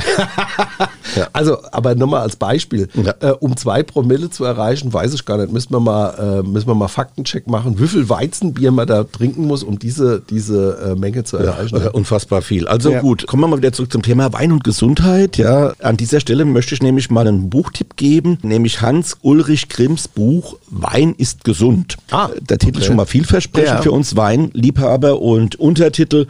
ja. 1.16 1.28
Also, 1.32 1.58
aber 1.70 1.94
nochmal 1.94 2.22
als 2.22 2.36
Beispiel. 2.36 2.88
Ja. 2.94 3.14
Äh, 3.20 3.32
um 3.32 3.56
zwei 3.56 3.82
Promille 3.82 4.30
zu 4.30 4.44
erreichen, 4.44 4.92
weiß 4.92 5.14
ich 5.14 5.24
gar 5.24 5.38
nicht. 5.38 5.52
Müssen 5.52 5.72
wir 5.72 5.80
mal, 5.80 6.40
äh, 6.40 6.42
müssen 6.46 6.66
wir 6.66 6.74
mal 6.74 6.88
Faktencheck 6.88 7.46
machen, 7.46 7.78
wie 7.78 7.86
viel 7.86 8.08
Weizenbier 8.08 8.70
man 8.70 8.86
da 8.86 9.04
trinken 9.04 9.46
muss, 9.46 9.62
um 9.62 9.78
diese, 9.78 10.20
diese 10.20 10.78
äh, 10.78 10.94
Menge 10.94 11.24
zu 11.24 11.36
erreichen. 11.36 11.73
Äh, 11.74 11.88
unfassbar 11.88 12.42
viel. 12.42 12.68
Also 12.68 12.92
ja. 12.92 13.00
gut, 13.00 13.26
kommen 13.26 13.42
wir 13.42 13.48
mal 13.48 13.58
wieder 13.58 13.72
zurück 13.72 13.90
zum 13.90 14.02
Thema 14.02 14.32
Wein 14.32 14.52
und 14.52 14.64
Gesundheit. 14.64 15.36
Ja, 15.36 15.74
an 15.80 15.96
dieser 15.96 16.20
Stelle 16.20 16.44
möchte 16.44 16.74
ich 16.74 16.82
nämlich 16.82 17.10
mal 17.10 17.26
einen 17.26 17.50
Buchtipp 17.50 17.96
geben, 17.96 18.38
nämlich 18.42 18.80
Hans 18.80 19.16
Ulrich 19.22 19.68
Grimms 19.68 20.08
Buch 20.08 20.56
Wein 20.68 21.14
ist 21.16 21.44
gesund. 21.44 21.96
Ah, 22.10 22.30
der 22.40 22.58
Titel 22.58 22.76
okay. 22.76 22.80
ist 22.80 22.86
schon 22.86 22.96
mal 22.96 23.06
vielversprechend 23.06 23.76
ja. 23.76 23.82
für 23.82 23.92
uns 23.92 24.16
Weinliebhaber 24.16 25.20
und 25.20 25.56
Untertitel 25.56 26.26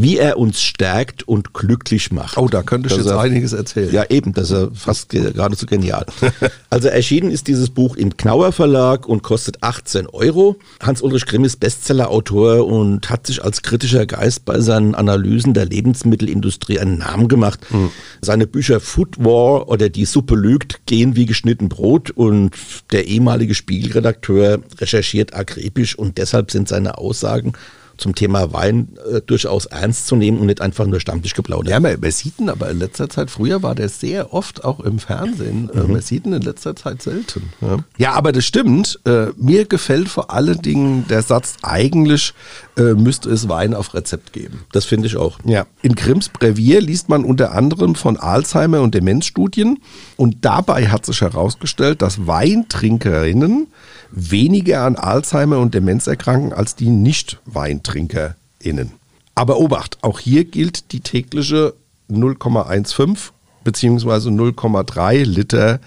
wie 0.00 0.16
er 0.16 0.38
uns 0.38 0.60
stärkt 0.62 1.26
und 1.26 1.52
glücklich 1.52 2.12
macht. 2.12 2.38
Oh, 2.38 2.48
da 2.48 2.62
könnte 2.62 2.88
ich 2.88 2.96
jetzt 2.96 3.06
er, 3.06 3.18
einiges 3.18 3.52
erzählen. 3.52 3.92
Ja, 3.92 4.04
eben, 4.08 4.32
das 4.32 4.52
ist 4.52 4.68
fast 4.74 5.08
geradezu 5.08 5.66
genial. 5.66 6.06
also 6.70 6.86
erschienen 6.86 7.32
ist 7.32 7.48
dieses 7.48 7.70
Buch 7.70 7.96
im 7.96 8.16
Knauer 8.16 8.52
Verlag 8.52 9.08
und 9.08 9.24
kostet 9.24 9.62
18 9.64 10.06
Euro. 10.06 10.56
Hans-Ulrich 10.80 11.26
Grimm 11.26 11.44
ist 11.44 11.58
Bestsellerautor 11.58 12.64
und 12.64 13.10
hat 13.10 13.26
sich 13.26 13.42
als 13.42 13.62
kritischer 13.62 14.06
Geist 14.06 14.44
bei 14.44 14.60
seinen 14.60 14.94
Analysen 14.94 15.52
der 15.52 15.66
Lebensmittelindustrie 15.66 16.78
einen 16.78 16.98
Namen 16.98 17.26
gemacht. 17.26 17.58
Hm. 17.70 17.90
Seine 18.20 18.46
Bücher 18.46 18.78
Food 18.78 19.18
War 19.18 19.68
oder 19.68 19.88
Die 19.88 20.04
Suppe 20.04 20.36
lügt 20.36 20.86
gehen 20.86 21.16
wie 21.16 21.26
geschnitten 21.26 21.68
Brot 21.68 22.12
und 22.12 22.50
der 22.92 23.08
ehemalige 23.08 23.56
Spiegelredakteur 23.56 24.60
recherchiert 24.78 25.34
akribisch 25.34 25.98
und 25.98 26.18
deshalb 26.18 26.52
sind 26.52 26.68
seine 26.68 26.98
Aussagen 26.98 27.54
zum 27.98 28.14
Thema 28.14 28.52
Wein 28.52 28.88
äh, 29.12 29.20
durchaus 29.20 29.66
ernst 29.66 30.06
zu 30.06 30.16
nehmen 30.16 30.38
und 30.38 30.46
nicht 30.46 30.60
einfach 30.60 30.86
nur 30.86 31.00
Stammtisch 31.00 31.34
geplaudert. 31.34 31.70
Ja, 31.70 31.80
man, 31.80 32.00
man, 32.00 32.10
sieht 32.10 32.38
ihn 32.38 32.48
aber 32.48 32.70
in 32.70 32.78
letzter 32.78 33.08
Zeit, 33.08 33.30
früher 33.30 33.62
war 33.62 33.74
der 33.74 33.88
sehr 33.88 34.32
oft 34.32 34.64
auch 34.64 34.80
im 34.80 34.98
Fernsehen. 34.98 35.68
Äh, 35.74 35.80
mhm. 35.80 35.92
man 35.92 36.00
sieht 36.00 36.24
ihn 36.24 36.32
in 36.32 36.42
letzter 36.42 36.76
Zeit 36.76 37.02
selten. 37.02 37.50
Ja, 37.60 37.78
ja 37.98 38.12
aber 38.12 38.32
das 38.32 38.44
stimmt. 38.44 39.00
Äh, 39.04 39.26
mir 39.36 39.66
gefällt 39.66 40.08
vor 40.08 40.30
allen 40.30 40.62
Dingen 40.62 41.06
der 41.08 41.22
Satz, 41.22 41.56
eigentlich 41.62 42.32
äh, 42.76 42.94
müsste 42.94 43.30
es 43.30 43.48
Wein 43.48 43.74
auf 43.74 43.94
Rezept 43.94 44.32
geben. 44.32 44.64
Das 44.72 44.84
finde 44.84 45.08
ich 45.08 45.16
auch. 45.16 45.38
Ja. 45.44 45.66
In 45.82 45.94
Grimms 45.94 46.28
Brevier 46.28 46.80
liest 46.80 47.08
man 47.08 47.24
unter 47.24 47.52
anderem 47.52 47.96
von 47.96 48.16
Alzheimer 48.16 48.80
und 48.80 48.94
Demenzstudien 48.94 49.80
und 50.16 50.44
dabei 50.44 50.88
hat 50.88 51.04
sich 51.04 51.20
herausgestellt, 51.20 52.02
dass 52.02 52.26
Weintrinkerinnen 52.26 53.66
weniger 54.10 54.82
an 54.82 54.96
Alzheimer 54.96 55.58
und 55.58 55.74
Demenz 55.74 56.06
erkranken 56.06 56.52
als 56.52 56.74
die 56.74 56.90
Nicht-Weintrinker. 56.90 58.36
WeintrinkerInnen. 58.60 58.92
Aber 59.34 59.58
Obacht, 59.58 59.98
auch 60.02 60.18
hier 60.18 60.44
gilt 60.44 60.92
die 60.92 61.00
tägliche 61.00 61.74
0,15 62.10 63.30
bzw. 63.64 64.28
0,3 64.30 65.24
Liter 65.24 65.80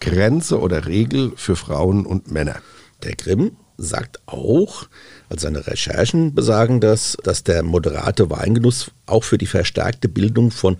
Grenze 0.00 0.60
oder 0.60 0.86
Regel 0.86 1.32
für 1.36 1.56
Frauen 1.56 2.06
und 2.06 2.30
Männer. 2.30 2.56
Der 3.02 3.14
Grimm 3.14 3.52
sagt 3.76 4.20
auch, 4.26 4.86
also 5.28 5.42
seine 5.46 5.66
Recherchen 5.66 6.34
besagen 6.34 6.80
das, 6.80 7.16
dass 7.22 7.42
der 7.42 7.62
moderate 7.62 8.30
Weingenuss 8.30 8.90
auch 9.06 9.24
für 9.24 9.38
die 9.38 9.46
verstärkte 9.46 10.08
Bildung 10.08 10.50
von 10.50 10.76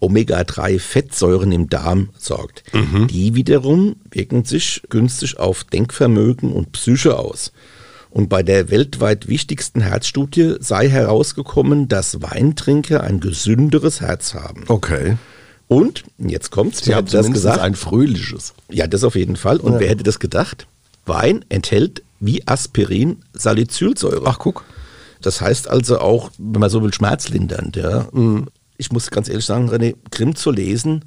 Omega-3-Fettsäuren 0.00 1.52
im 1.52 1.68
Darm 1.68 2.10
sorgt. 2.18 2.62
Mhm. 2.74 3.06
Die 3.08 3.34
wiederum 3.34 3.96
wirken 4.10 4.44
sich 4.44 4.82
günstig 4.88 5.38
auf 5.38 5.64
Denkvermögen 5.64 6.52
und 6.52 6.72
Psyche 6.72 7.18
aus. 7.18 7.52
Und 8.10 8.28
bei 8.28 8.42
der 8.42 8.70
weltweit 8.70 9.28
wichtigsten 9.28 9.82
Herzstudie 9.82 10.54
sei 10.60 10.88
herausgekommen, 10.88 11.88
dass 11.88 12.22
Weintrinker 12.22 13.02
ein 13.02 13.20
gesünderes 13.20 14.00
Herz 14.00 14.34
haben. 14.34 14.64
Okay. 14.68 15.16
Und 15.68 16.04
jetzt 16.18 16.50
kommt's. 16.50 16.84
Sie 16.84 16.94
haben 16.94 17.08
das 17.10 17.30
gesagt. 17.30 17.60
ein 17.60 17.74
fröhliches. 17.74 18.54
Ja, 18.70 18.86
das 18.86 19.04
auf 19.04 19.16
jeden 19.16 19.36
Fall. 19.36 19.58
Und 19.58 19.74
ja. 19.74 19.80
wer 19.80 19.88
hätte 19.88 20.04
das 20.04 20.18
gedacht? 20.18 20.66
Wein 21.04 21.44
enthält 21.48 22.02
wie 22.20 22.46
Aspirin 22.46 23.18
Salicylsäure. 23.32 24.22
Ach, 24.24 24.38
guck. 24.38 24.64
Das 25.20 25.40
heißt 25.40 25.68
also 25.68 25.98
auch, 25.98 26.30
wenn 26.38 26.60
man 26.60 26.70
so 26.70 26.82
will, 26.82 26.94
schmerzlindernd. 26.94 27.76
Ja. 27.76 28.08
Mhm. 28.12 28.46
Ich 28.78 28.92
muss 28.92 29.10
ganz 29.10 29.28
ehrlich 29.28 29.44
sagen, 29.44 29.70
René, 29.70 29.94
Grimm 30.10 30.36
zu 30.36 30.50
lesen, 30.50 31.04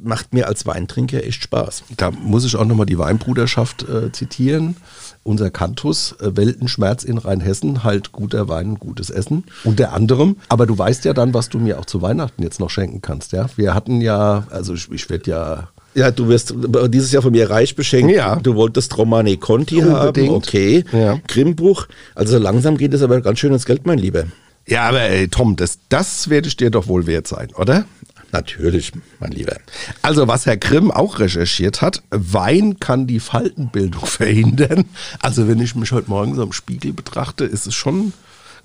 macht 0.00 0.32
mir 0.32 0.46
als 0.48 0.66
Weintrinker 0.66 1.24
echt 1.24 1.42
Spaß. 1.42 1.84
Da 1.96 2.10
muss 2.10 2.44
ich 2.44 2.56
auch 2.56 2.64
nochmal 2.64 2.86
die 2.86 2.98
Weinbruderschaft 2.98 3.86
äh, 3.88 4.12
zitieren. 4.12 4.76
Unser 5.24 5.50
Kantus, 5.50 6.14
äh, 6.20 6.36
Weltenschmerz 6.36 7.04
in 7.04 7.18
Rheinhessen, 7.18 7.84
halt 7.84 8.12
guter 8.12 8.48
Wein, 8.48 8.76
gutes 8.76 9.10
Essen. 9.10 9.44
Unter 9.64 9.92
anderem. 9.92 10.36
Aber 10.48 10.66
du 10.66 10.78
weißt 10.78 11.04
ja 11.04 11.12
dann, 11.12 11.34
was 11.34 11.48
du 11.48 11.58
mir 11.58 11.78
auch 11.78 11.86
zu 11.86 12.00
Weihnachten 12.00 12.42
jetzt 12.42 12.60
noch 12.60 12.70
schenken 12.70 13.02
kannst. 13.02 13.32
Ja, 13.32 13.46
Wir 13.56 13.74
hatten 13.74 14.00
ja, 14.00 14.46
also 14.50 14.74
ich, 14.74 14.90
ich 14.90 15.10
werde 15.10 15.30
ja 15.30 15.68
ja, 15.94 16.12
du 16.12 16.28
wirst 16.28 16.54
dieses 16.90 17.10
Jahr 17.10 17.22
von 17.22 17.32
mir 17.32 17.50
reich 17.50 17.74
beschenkt. 17.74 18.12
Ja. 18.14 18.36
Du 18.36 18.54
wolltest 18.54 18.96
Romane 18.96 19.36
Conti 19.36 19.82
Unbedingt. 19.82 20.28
haben. 20.28 20.36
Okay. 20.36 20.84
Ja. 20.92 21.18
Grimmbuch. 21.26 21.86
Also 22.14 22.38
langsam 22.38 22.76
geht 22.76 22.94
es 22.94 23.02
aber 23.02 23.20
ganz 23.20 23.40
schön 23.40 23.52
ins 23.52 23.64
Geld, 23.64 23.84
mein 23.84 23.98
Lieber. 23.98 24.24
Ja, 24.68 24.88
aber 24.88 25.00
ey, 25.00 25.28
Tom, 25.28 25.56
das, 25.56 25.78
das 25.88 26.28
werde 26.28 26.48
ich 26.48 26.56
dir 26.56 26.70
doch 26.70 26.88
wohl 26.88 27.06
wert 27.06 27.26
sein, 27.26 27.48
oder? 27.54 27.86
Natürlich, 28.32 28.92
mein 29.18 29.32
Lieber. 29.32 29.56
Also, 30.02 30.28
was 30.28 30.44
Herr 30.44 30.58
Grimm 30.58 30.90
auch 30.90 31.18
recherchiert 31.18 31.80
hat, 31.80 32.02
Wein 32.10 32.78
kann 32.78 33.06
die 33.06 33.20
Faltenbildung 33.20 34.04
verhindern. 34.06 34.84
Also, 35.20 35.48
wenn 35.48 35.60
ich 35.60 35.74
mich 35.74 35.92
heute 35.92 36.10
Morgen 36.10 36.34
so 36.34 36.42
im 36.42 36.52
Spiegel 36.52 36.92
betrachte, 36.92 37.44
ist 37.44 37.66
es 37.66 37.74
schon 37.74 38.12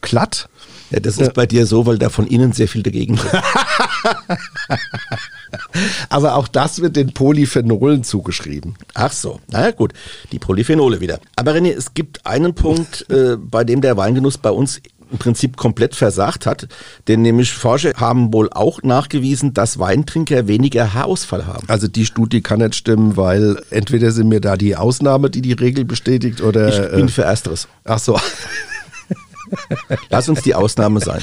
glatt. 0.03 0.47
Ja, 0.91 0.99
das 0.99 1.17
ist 1.17 1.33
bei 1.33 1.47
dir 1.47 1.65
so, 1.65 1.87
weil 1.87 1.97
da 1.97 2.09
von 2.09 2.27
innen 2.27 2.51
sehr 2.51 2.67
viel 2.67 2.83
dagegen 2.83 3.15
ist. 3.15 3.25
Aber 6.09 6.35
auch 6.35 6.47
das 6.47 6.81
wird 6.81 6.95
den 6.95 7.13
Polyphenolen 7.13 8.03
zugeschrieben. 8.03 8.75
Ach 8.93 9.11
so, 9.11 9.39
naja 9.47 9.71
gut, 9.71 9.93
die 10.31 10.37
Polyphenole 10.37 10.99
wieder. 11.01 11.19
Aber 11.35 11.53
René, 11.53 11.71
es 11.75 11.95
gibt 11.95 12.23
einen 12.27 12.53
Punkt, 12.53 13.09
äh, 13.09 13.37
bei 13.37 13.63
dem 13.63 13.81
der 13.81 13.97
Weingenuss 13.97 14.37
bei 14.37 14.51
uns 14.51 14.81
im 15.11 15.17
Prinzip 15.17 15.57
komplett 15.57 15.95
versagt 15.95 16.45
hat. 16.45 16.67
Denn 17.07 17.21
nämlich 17.21 17.53
Forscher 17.53 17.93
haben 17.95 18.33
wohl 18.33 18.49
auch 18.51 18.83
nachgewiesen, 18.83 19.53
dass 19.53 19.79
Weintrinker 19.79 20.47
weniger 20.47 20.93
Haarausfall 20.93 21.47
haben. 21.47 21.67
Also 21.69 21.87
die 21.87 22.05
Studie 22.05 22.41
kann 22.41 22.59
nicht 22.59 22.75
stimmen, 22.75 23.15
weil 23.15 23.61
entweder 23.69 24.11
sind 24.11 24.27
mir 24.27 24.41
da 24.41 24.57
die 24.57 24.75
Ausnahme, 24.75 25.29
die 25.29 25.41
die 25.41 25.53
Regel 25.53 25.85
bestätigt, 25.85 26.41
oder... 26.41 26.67
Ich 26.69 26.91
bin 26.91 27.07
äh, 27.07 27.11
für 27.11 27.23
Ersteres. 27.23 27.67
Ach 27.83 27.99
so. 27.99 28.19
Lass 30.09 30.29
uns 30.29 30.41
die 30.41 30.55
Ausnahme 30.55 30.99
sein. 30.99 31.21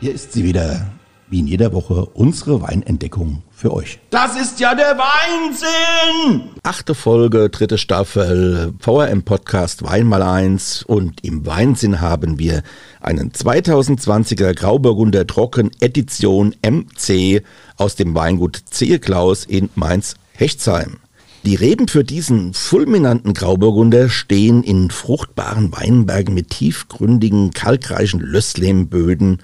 Hier 0.00 0.14
ist 0.14 0.32
sie 0.32 0.44
wieder, 0.44 0.86
wie 1.28 1.40
in 1.40 1.46
jeder 1.46 1.74
Woche, 1.74 2.06
unsere 2.14 2.62
Weinentdeckung 2.62 3.42
für 3.50 3.74
euch. 3.74 3.98
Das 4.08 4.40
ist 4.40 4.58
ja 4.60 4.74
der 4.74 4.96
Weinsinn! 4.96 6.52
Achte 6.62 6.94
Folge, 6.94 7.50
dritte 7.50 7.76
Staffel, 7.76 8.72
VRM 8.78 9.24
Podcast 9.24 9.82
Wein 9.82 10.06
mal 10.06 10.22
eins 10.22 10.82
und 10.82 11.22
im 11.22 11.44
Weinsinn 11.44 12.00
haben 12.00 12.38
wir 12.38 12.62
einen 13.02 13.30
2020er 13.30 14.54
Grauburgunder 14.54 15.26
Trocken 15.26 15.70
Edition 15.80 16.54
MC 16.62 17.42
aus 17.76 17.94
dem 17.94 18.14
Weingut 18.14 18.58
Zehe 18.70 18.98
Klaus 18.98 19.44
in 19.44 19.68
Mainz-Hechtsheim. 19.74 20.96
Die 21.44 21.54
Reben 21.54 21.88
für 21.88 22.04
diesen 22.04 22.52
fulminanten 22.52 23.32
Grauburgunder 23.32 24.10
stehen 24.10 24.62
in 24.62 24.90
fruchtbaren 24.90 25.72
Weinbergen 25.72 26.34
mit 26.34 26.50
tiefgründigen, 26.50 27.52
kalkreichen 27.52 28.20
Lösslehmböden. 28.20 29.38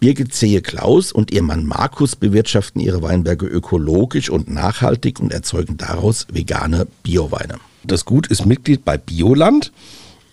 Birgit 0.00 0.32
Zehe 0.32 0.62
Klaus 0.62 1.12
und 1.12 1.30
ihr 1.30 1.42
Mann 1.42 1.66
Markus 1.66 2.16
bewirtschaften 2.16 2.80
ihre 2.80 3.02
Weinberge 3.02 3.44
ökologisch 3.44 4.30
und 4.30 4.48
nachhaltig 4.48 5.20
und 5.20 5.30
erzeugen 5.30 5.76
daraus 5.76 6.26
vegane 6.32 6.86
Bioweine. 7.02 7.56
Das 7.84 8.06
Gut 8.06 8.28
ist 8.28 8.46
Mitglied 8.46 8.86
bei 8.86 8.96
Bioland 8.96 9.70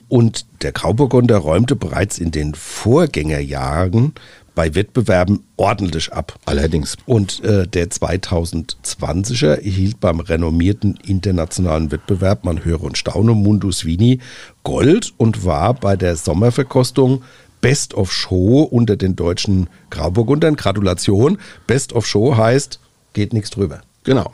und 0.07 0.45
der 0.61 0.71
Grauburgunder 0.71 1.37
räumte 1.37 1.75
bereits 1.75 2.19
in 2.19 2.31
den 2.31 2.55
Vorgängerjahren 2.55 4.13
bei 4.55 4.73
Wettbewerben 4.73 5.43
ordentlich 5.57 6.13
ab. 6.13 6.39
Allerdings. 6.45 6.95
Und 7.05 7.43
äh, 7.43 7.67
der 7.67 7.89
2020er 7.89 9.55
erhielt 9.55 9.99
beim 9.99 10.21
renommierten 10.21 10.97
internationalen 11.05 11.91
Wettbewerb, 11.91 12.45
man 12.45 12.63
höre 12.63 12.81
und 12.81 12.97
staune, 12.97 13.33
Mundus 13.33 13.85
Vini 13.85 14.19
Gold 14.63 15.13
und 15.17 15.45
war 15.45 15.73
bei 15.73 15.95
der 15.95 16.15
Sommerverkostung 16.15 17.21
Best 17.61 17.93
of 17.93 18.11
Show 18.11 18.61
unter 18.61 18.95
den 18.95 19.15
deutschen 19.15 19.69
Grauburgundern. 19.89 20.55
Gratulation. 20.55 21.37
Best 21.67 21.93
of 21.93 22.07
Show 22.07 22.37
heißt, 22.37 22.79
geht 23.13 23.33
nichts 23.33 23.49
drüber. 23.49 23.81
Genau. 24.03 24.31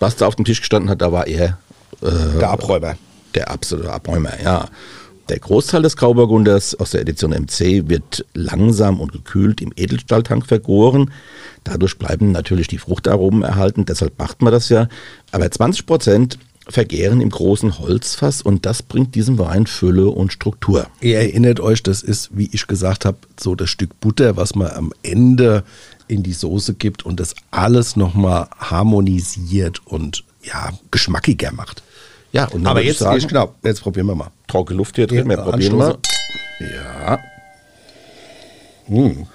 Was 0.00 0.16
da 0.16 0.26
auf 0.26 0.36
dem 0.36 0.44
Tisch 0.44 0.60
gestanden 0.60 0.90
hat, 0.90 1.00
da 1.00 1.12
war 1.12 1.26
er 1.26 1.58
äh, 2.02 2.38
der 2.38 2.50
Abräumer. 2.50 2.96
Der 3.34 3.50
absolute 3.50 3.92
Abräumer, 3.92 4.32
ja. 4.42 4.68
Der 5.28 5.38
Großteil 5.38 5.82
des 5.82 5.96
Grauburgunders 5.96 6.74
aus 6.74 6.90
der 6.90 7.00
Edition 7.02 7.30
MC 7.30 7.88
wird 7.88 8.24
langsam 8.34 9.00
und 9.00 9.12
gekühlt 9.12 9.60
im 9.60 9.72
Edelstahltank 9.76 10.46
vergoren. 10.46 11.12
Dadurch 11.64 11.98
bleiben 11.98 12.32
natürlich 12.32 12.66
die 12.66 12.78
Fruchtaromen 12.78 13.42
erhalten, 13.42 13.84
deshalb 13.84 14.18
macht 14.18 14.42
man 14.42 14.52
das 14.52 14.68
ja. 14.68 14.88
Aber 15.30 15.50
20 15.50 15.86
Prozent 15.86 16.38
vergären 16.68 17.20
im 17.20 17.30
großen 17.30 17.78
Holzfass 17.78 18.42
und 18.42 18.66
das 18.66 18.82
bringt 18.82 19.14
diesem 19.14 19.38
Wein 19.38 19.66
Fülle 19.66 20.08
und 20.08 20.32
Struktur. 20.32 20.86
Ihr 21.00 21.18
erinnert 21.18 21.60
euch, 21.60 21.82
das 21.82 22.02
ist, 22.02 22.30
wie 22.36 22.48
ich 22.52 22.66
gesagt 22.66 23.04
habe, 23.04 23.18
so 23.38 23.54
das 23.54 23.70
Stück 23.70 23.98
Butter, 24.00 24.36
was 24.36 24.54
man 24.54 24.70
am 24.70 24.92
Ende 25.02 25.64
in 26.08 26.22
die 26.22 26.32
Soße 26.32 26.74
gibt 26.74 27.04
und 27.04 27.18
das 27.20 27.34
alles 27.50 27.96
nochmal 27.96 28.48
harmonisiert 28.58 29.80
und 29.86 30.24
ja, 30.42 30.72
geschmackiger 30.90 31.52
macht. 31.52 31.82
Ja, 32.32 32.46
und 32.48 32.66
aber 32.66 32.82
jetzt, 32.82 32.98
sagen, 32.98 33.26
genau, 33.26 33.54
jetzt 33.62 33.82
probieren 33.82 34.06
wir 34.06 34.14
mal. 34.14 34.30
Trockene 34.48 34.78
Luft 34.78 34.96
hier 34.96 35.06
drin, 35.06 35.28
wir 35.28 35.36
probieren 35.36 35.76
mal. 35.76 35.98
Ja. 36.60 37.18
Hm. 38.86 39.26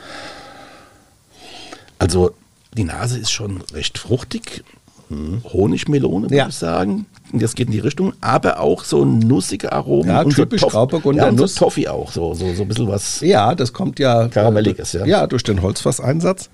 Also 1.99 2.31
die 2.75 2.83
Nase 2.83 3.19
ist 3.19 3.31
schon 3.31 3.61
recht 3.73 3.97
fruchtig. 3.97 4.63
Hm. 5.09 5.41
Honigmelone, 5.53 6.25
würde 6.25 6.35
ja. 6.35 6.47
ich 6.47 6.55
sagen. 6.55 7.05
Das 7.31 7.55
geht 7.55 7.67
in 7.67 7.73
die 7.73 7.79
Richtung, 7.79 8.13
aber 8.21 8.59
auch 8.59 8.83
so 8.83 9.05
nussige 9.05 9.71
Aromen. 9.71 10.09
Ja, 10.09 10.21
und 10.21 10.33
typisch 10.33 10.61
so 10.61 10.67
Grauburgunder 10.67 11.23
ja, 11.23 11.29
und 11.29 11.35
Nuss. 11.35 11.55
So 11.55 11.65
Toffee 11.65 11.87
auch, 11.87 12.11
so, 12.11 12.33
so, 12.33 12.53
so 12.53 12.61
ein 12.63 12.67
bisschen 12.67 12.87
was. 12.87 13.21
Ja, 13.21 13.53
das 13.53 13.73
kommt 13.73 13.99
ja. 13.99 14.27
Karamelliges, 14.27 14.93
ja. 14.93 15.05
Ja, 15.05 15.27
durch 15.27 15.43
den 15.43 15.61
Holzfasseinsatz. 15.61 16.49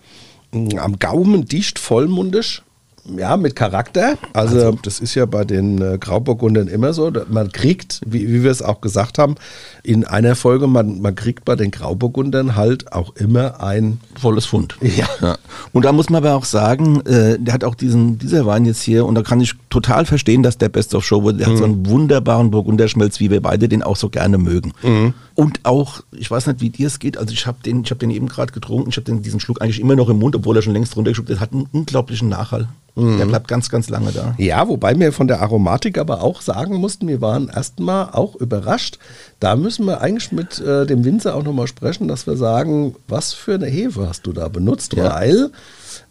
Am 0.51 0.99
Gaumen 0.99 1.45
dicht, 1.45 1.79
vollmundig. 1.79 2.62
Ja, 3.05 3.35
mit 3.35 3.55
Charakter. 3.55 4.17
Also, 4.31 4.55
also, 4.55 4.79
das 4.81 4.99
ist 4.99 5.13
ja 5.15 5.25
bei 5.25 5.43
den 5.43 5.81
äh, 5.81 5.97
Grauburgundern 5.97 6.69
immer 6.69 6.93
so. 6.93 7.11
Man 7.29 7.51
kriegt, 7.51 7.99
wie, 8.05 8.29
wie 8.29 8.43
wir 8.43 8.51
es 8.51 8.61
auch 8.61 8.79
gesagt 8.79 9.17
haben, 9.17 9.35
in 9.83 10.05
einer 10.05 10.35
Folge, 10.35 10.67
man, 10.67 11.01
man 11.01 11.13
kriegt 11.13 11.43
bei 11.43 11.55
den 11.55 11.71
Grauburgundern 11.71 12.55
halt 12.55 12.93
auch 12.93 13.13
immer 13.17 13.61
ein 13.61 13.99
volles 14.19 14.45
Fund. 14.45 14.77
Ja. 14.81 15.07
ja. 15.21 15.37
Und 15.71 15.85
da 15.85 15.91
muss 15.91 16.09
man 16.09 16.23
aber 16.23 16.35
auch 16.35 16.45
sagen, 16.45 17.01
äh, 17.01 17.37
der 17.39 17.53
hat 17.53 17.63
auch 17.63 17.75
diesen, 17.75 18.19
dieser 18.19 18.45
Wein 18.45 18.63
jetzt 18.63 18.81
hier, 18.81 19.05
und 19.05 19.15
da 19.15 19.21
kann 19.21 19.41
ich 19.41 19.55
total 19.69 20.05
verstehen, 20.05 20.43
dass 20.43 20.57
der 20.57 20.69
Best 20.69 20.95
of 20.95 21.03
Show 21.03 21.23
wurde. 21.23 21.39
Der 21.39 21.47
mhm. 21.47 21.51
hat 21.51 21.57
so 21.57 21.65
einen 21.65 21.85
wunderbaren 21.87 22.51
Burgunderschmelz, 22.51 23.19
wie 23.19 23.31
wir 23.31 23.41
beide 23.41 23.67
den 23.67 23.83
auch 23.83 23.97
so 23.97 24.09
gerne 24.09 24.37
mögen. 24.37 24.73
Mhm. 24.81 25.13
Und 25.35 25.61
auch, 25.63 26.01
ich 26.11 26.29
weiß 26.29 26.47
nicht, 26.47 26.61
wie 26.61 26.69
dir 26.69 26.87
es 26.87 26.99
geht, 26.99 27.17
also 27.17 27.33
ich 27.33 27.47
habe 27.47 27.57
den, 27.65 27.83
hab 27.83 27.97
den 27.97 28.11
eben 28.11 28.27
gerade 28.27 28.53
getrunken, 28.53 28.89
ich 28.89 28.97
habe 28.97 29.11
diesen 29.19 29.39
Schluck 29.39 29.61
eigentlich 29.61 29.79
immer 29.79 29.95
noch 29.95 30.09
im 30.09 30.19
Mund, 30.19 30.35
obwohl 30.35 30.55
er 30.55 30.61
schon 30.61 30.73
längst 30.73 30.95
runtergeschluckt 30.95 31.29
ist. 31.29 31.39
hat 31.39 31.53
einen 31.53 31.67
unglaublichen 31.71 32.29
Nachhall. 32.29 32.67
Mhm. 32.95 33.17
Der 33.17 33.25
bleibt 33.25 33.47
ganz, 33.47 33.69
ganz 33.69 33.89
lange 33.89 34.11
da. 34.11 34.35
Ja, 34.37 34.67
wobei 34.67 34.97
wir 34.99 35.11
von 35.11 35.27
der 35.27 35.41
Aromatik 35.41 35.97
aber 35.97 36.21
auch 36.21 36.41
sagen 36.41 36.75
mussten, 36.75 37.07
wir 37.07 37.21
waren 37.21 37.49
erstmal 37.49 38.11
auch 38.11 38.35
überrascht. 38.35 38.99
Da 39.39 39.55
müssen 39.55 39.85
wir 39.85 40.01
eigentlich 40.01 40.31
mit 40.31 40.59
äh, 40.59 40.85
dem 40.85 41.03
Winzer 41.03 41.35
auch 41.35 41.43
nochmal 41.43 41.67
sprechen, 41.67 42.07
dass 42.07 42.27
wir 42.27 42.37
sagen, 42.37 42.95
was 43.07 43.33
für 43.33 43.55
eine 43.55 43.65
Hefe 43.65 44.07
hast 44.07 44.27
du 44.27 44.33
da 44.33 44.47
benutzt, 44.47 44.93
ja. 44.93 45.15
weil 45.15 45.49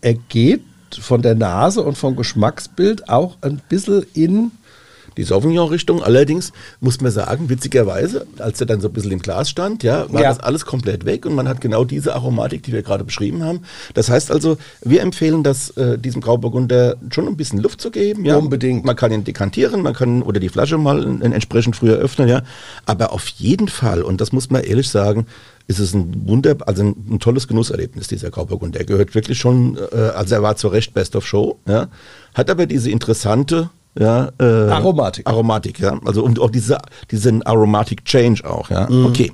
er 0.00 0.14
geht 0.14 0.62
von 1.00 1.22
der 1.22 1.36
Nase 1.36 1.82
und 1.82 1.96
vom 1.96 2.16
Geschmacksbild 2.16 3.08
auch 3.08 3.38
ein 3.40 3.60
bisschen 3.68 4.04
in 4.14 4.50
die 5.16 5.22
Sauvignon-Richtung. 5.24 6.02
Allerdings 6.02 6.52
muss 6.80 7.00
man 7.00 7.10
sagen, 7.12 7.48
witzigerweise, 7.48 8.26
als 8.38 8.60
er 8.60 8.66
dann 8.66 8.80
so 8.80 8.88
ein 8.88 8.92
bisschen 8.92 9.12
im 9.12 9.18
Glas 9.20 9.50
stand, 9.50 9.82
ja, 9.82 10.12
war 10.12 10.22
Ja. 10.22 10.28
das 10.28 10.40
alles 10.40 10.64
komplett 10.66 11.04
weg 11.04 11.26
und 11.26 11.34
man 11.34 11.48
hat 11.48 11.60
genau 11.60 11.84
diese 11.84 12.14
Aromatik, 12.14 12.62
die 12.62 12.72
wir 12.72 12.82
gerade 12.82 13.04
beschrieben 13.04 13.44
haben. 13.44 13.62
Das 13.94 14.08
heißt 14.10 14.30
also, 14.30 14.56
wir 14.82 15.00
empfehlen 15.02 15.42
das 15.42 15.70
äh, 15.76 15.98
diesem 15.98 16.20
Grauburgunder 16.20 16.96
schon 17.12 17.28
ein 17.28 17.36
bisschen 17.36 17.58
Luft 17.60 17.80
zu 17.80 17.90
geben. 17.90 18.24
Ja. 18.24 18.36
Unbedingt. 18.36 18.84
Man 18.84 18.96
kann 18.96 19.12
ihn 19.12 19.24
dekantieren, 19.24 19.82
man 19.82 19.94
kann 19.94 20.22
oder 20.22 20.40
die 20.40 20.48
Flasche 20.48 20.78
mal 20.78 21.04
entsprechend 21.22 21.76
früher 21.76 21.96
öffnen, 21.96 22.28
ja. 22.28 22.42
Aber 22.86 23.12
auf 23.12 23.26
jeden 23.28 23.68
Fall, 23.68 24.02
und 24.02 24.20
das 24.20 24.32
muss 24.32 24.50
man 24.50 24.62
ehrlich 24.64 24.88
sagen, 24.88 25.26
ist 25.68 25.78
es 25.78 25.94
ein 25.94 26.26
Wunder, 26.26 26.56
also 26.66 26.82
ein, 26.82 26.96
ein 27.08 27.18
tolles 27.20 27.46
Genusserlebnis, 27.46 28.08
dieser 28.08 28.30
Grauburgunder. 28.30 28.78
Der 28.78 28.86
gehört 28.86 29.14
wirklich 29.14 29.38
schon, 29.38 29.78
äh, 29.92 29.96
also 29.96 30.34
er 30.34 30.42
war 30.42 30.56
zu 30.56 30.68
Recht 30.68 30.92
Best 30.94 31.14
of 31.16 31.26
Show, 31.26 31.58
ja. 31.66 31.88
Hat 32.34 32.50
aber 32.50 32.66
diese 32.66 32.90
interessante, 32.90 33.70
ja, 33.98 34.30
äh, 34.40 34.44
Aromatik. 34.44 35.26
Aromatik, 35.26 35.78
ja. 35.78 35.98
Also 36.04 36.24
und 36.24 36.38
auch 36.38 36.50
diese, 36.50 36.78
diesen 37.10 37.42
Aromatic 37.42 38.04
Change 38.04 38.48
auch, 38.48 38.70
ja. 38.70 38.88
Mhm. 38.88 39.06
Okay. 39.06 39.32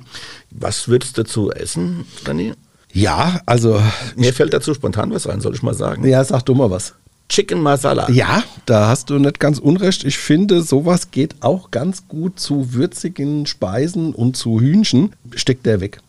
Was 0.51 0.87
würdest 0.87 1.17
du 1.17 1.23
dazu 1.23 1.51
essen, 1.51 2.05
Danny? 2.25 2.53
Ja, 2.91 3.39
also, 3.45 3.81
Mir 4.15 4.33
fällt 4.33 4.53
dazu 4.53 4.73
spontan 4.73 5.11
was 5.11 5.27
rein, 5.27 5.41
soll 5.41 5.53
ich 5.53 5.61
mal 5.61 5.75
sagen. 5.75 6.05
ja, 6.07 6.23
sag 6.23 6.41
du 6.43 6.55
mal 6.55 6.71
was. 6.71 6.95
Chicken 7.29 7.61
Masala. 7.61 8.09
Ja, 8.09 8.43
da 8.65 8.87
hast 8.87 9.11
du 9.11 9.19
nicht 9.19 9.39
ganz 9.39 9.59
unrecht. 9.59 10.03
Ich 10.03 10.17
finde, 10.17 10.63
sowas 10.63 11.11
geht 11.11 11.35
auch 11.41 11.69
ganz 11.69 12.07
gut 12.07 12.39
zu 12.39 12.73
würzigen 12.73 13.45
Speisen 13.45 14.15
und 14.15 14.35
zu 14.35 14.59
Hühnchen. 14.59 15.13
Steckt 15.35 15.67
der 15.67 15.79
weg. 15.79 15.99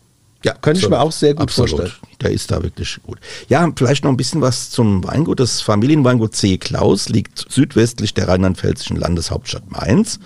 Ja, 0.43 0.53
Könnte 0.53 0.79
ich 0.79 0.85
absolut. 0.85 0.89
mir 0.91 0.99
auch 1.01 1.11
sehr 1.11 1.33
gut 1.33 1.41
absolut. 1.43 1.69
vorstellen. 1.69 1.91
Der 2.21 2.31
ist 2.31 2.51
da 2.51 2.63
wirklich 2.63 2.97
gut. 3.03 3.19
Ja, 3.47 3.69
vielleicht 3.75 4.03
noch 4.03 4.11
ein 4.11 4.17
bisschen 4.17 4.41
was 4.41 4.69
zum 4.71 5.03
Weingut. 5.03 5.39
Das 5.39 5.61
Familienweingut 5.61 6.35
C. 6.35 6.57
Klaus 6.57 7.09
liegt 7.09 7.45
südwestlich 7.49 8.13
der 8.13 8.27
rheinland-pfälzischen 8.27 8.97
Landeshauptstadt 8.97 9.69
Mainz, 9.69 10.19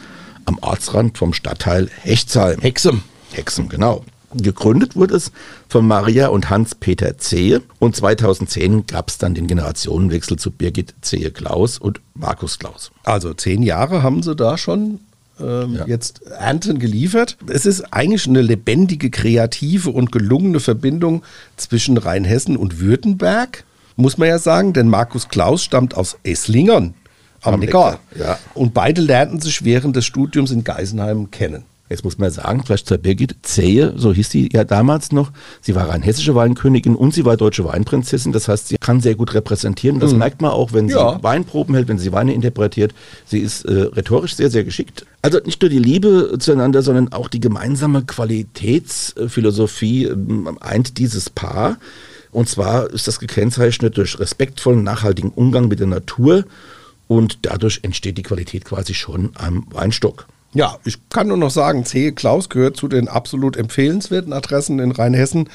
am 0.45 0.57
Ortsrand 0.59 1.17
vom 1.17 1.33
Stadtteil 1.33 1.89
Hechtsheim. 2.01 2.59
Hexem. 2.61 3.03
Hexen, 3.33 3.67
genau. 3.67 4.05
Gegründet 4.33 4.95
wurde 4.97 5.15
es 5.15 5.31
von 5.69 5.87
Maria 5.87 6.27
und 6.27 6.49
Hans-Peter 6.49 7.17
Zehe 7.17 7.61
und 7.79 7.95
2010 7.95 8.85
gab 8.85 9.09
es 9.09 9.17
dann 9.17 9.33
den 9.33 9.47
Generationenwechsel 9.47 10.37
zu 10.37 10.51
Birgit 10.51 10.93
Zehe 11.01 11.31
Klaus 11.31 11.77
und 11.77 12.01
Markus 12.15 12.59
Klaus. 12.59 12.91
Also 13.03 13.33
zehn 13.33 13.63
Jahre 13.63 14.03
haben 14.03 14.23
sie 14.23 14.35
da 14.35 14.57
schon 14.57 14.99
ähm, 15.39 15.75
Ja. 15.75 15.85
jetzt 15.87 16.21
Ernten 16.23 16.79
geliefert. 16.79 17.37
Es 17.47 17.65
ist 17.65 17.93
eigentlich 17.93 18.27
eine 18.27 18.41
lebendige, 18.41 19.09
kreative 19.09 19.89
und 19.89 20.11
gelungene 20.11 20.59
Verbindung 20.59 21.23
zwischen 21.57 21.97
Rheinhessen 21.97 22.57
und 22.57 22.79
Württemberg, 22.79 23.63
muss 23.95 24.17
man 24.17 24.27
ja 24.27 24.39
sagen, 24.39 24.73
denn 24.73 24.89
Markus 24.89 25.29
Klaus 25.29 25.63
stammt 25.63 25.95
aus 25.95 26.17
Esslingern 26.23 26.93
am, 27.41 27.55
Am 27.55 27.59
Neckar. 27.59 27.99
Neckar, 28.13 28.27
ja. 28.27 28.39
Und 28.53 28.73
beide 28.73 29.01
lernten 29.01 29.39
sich 29.39 29.63
während 29.63 29.95
des 29.95 30.05
Studiums 30.05 30.51
in 30.51 30.63
Geisenheim 30.63 31.31
kennen. 31.31 31.63
Jetzt 31.87 32.03
muss 32.03 32.17
man 32.17 32.31
sagen, 32.31 32.63
vielleicht 32.65 32.87
zur 32.87 32.97
Birgit 32.97 33.35
Zehe, 33.43 33.93
so 33.95 34.11
hieß 34.11 34.31
sie 34.31 34.49
ja 34.51 34.63
damals 34.63 35.11
noch. 35.11 35.31
Sie 35.61 35.75
war 35.75 35.91
eine 35.91 36.03
hessische 36.03 36.33
Weinkönigin 36.33 36.95
und 36.95 37.13
sie 37.13 37.25
war 37.25 37.37
deutsche 37.37 37.63
Weinprinzessin. 37.63 38.31
Das 38.31 38.47
heißt, 38.47 38.69
sie 38.69 38.77
kann 38.79 39.01
sehr 39.01 39.13
gut 39.13 39.35
repräsentieren. 39.35 39.99
Das 39.99 40.13
merkt 40.13 40.41
man 40.41 40.49
auch, 40.49 40.73
wenn 40.73 40.87
sie 40.87 40.95
Ja. 40.95 41.21
Weinproben 41.21 41.75
hält, 41.75 41.87
wenn 41.87 41.99
sie 41.99 42.11
Weine 42.11 42.33
interpretiert. 42.33 42.95
Sie 43.25 43.37
ist 43.37 43.65
äh, 43.65 43.81
rhetorisch 43.81 44.35
sehr, 44.35 44.49
sehr 44.49 44.63
geschickt. 44.63 45.05
Also 45.21 45.37
nicht 45.45 45.61
nur 45.61 45.69
die 45.69 45.77
Liebe 45.77 46.37
zueinander, 46.39 46.81
sondern 46.81 47.13
auch 47.13 47.27
die 47.27 47.39
gemeinsame 47.39 48.03
Qualitätsphilosophie 48.03 50.05
ähm, 50.05 50.57
eint 50.61 50.97
dieses 50.97 51.29
Paar. 51.29 51.77
Und 52.31 52.49
zwar 52.49 52.89
ist 52.89 53.07
das 53.07 53.19
gekennzeichnet 53.19 53.95
durch 53.97 54.19
respektvollen, 54.19 54.83
nachhaltigen 54.83 55.29
Umgang 55.29 55.67
mit 55.67 55.79
der 55.79 55.87
Natur. 55.87 56.45
Und 57.07 57.37
dadurch 57.43 57.81
entsteht 57.83 58.17
die 58.17 58.23
Qualität 58.23 58.65
quasi 58.65 58.95
schon 58.95 59.29
am 59.35 59.67
Weinstock. 59.69 60.25
Ja, 60.55 60.77
ich 60.85 61.09
kann 61.09 61.27
nur 61.27 61.37
noch 61.37 61.51
sagen, 61.51 61.85
C. 61.85 62.11
Klaus 62.13 62.49
gehört 62.49 62.77
zu 62.77 62.87
den 62.87 63.07
absolut 63.07 63.57
empfehlenswerten 63.57 64.33
Adressen 64.33 64.79
in 64.79 64.91
Rheinhessen. 64.91 65.49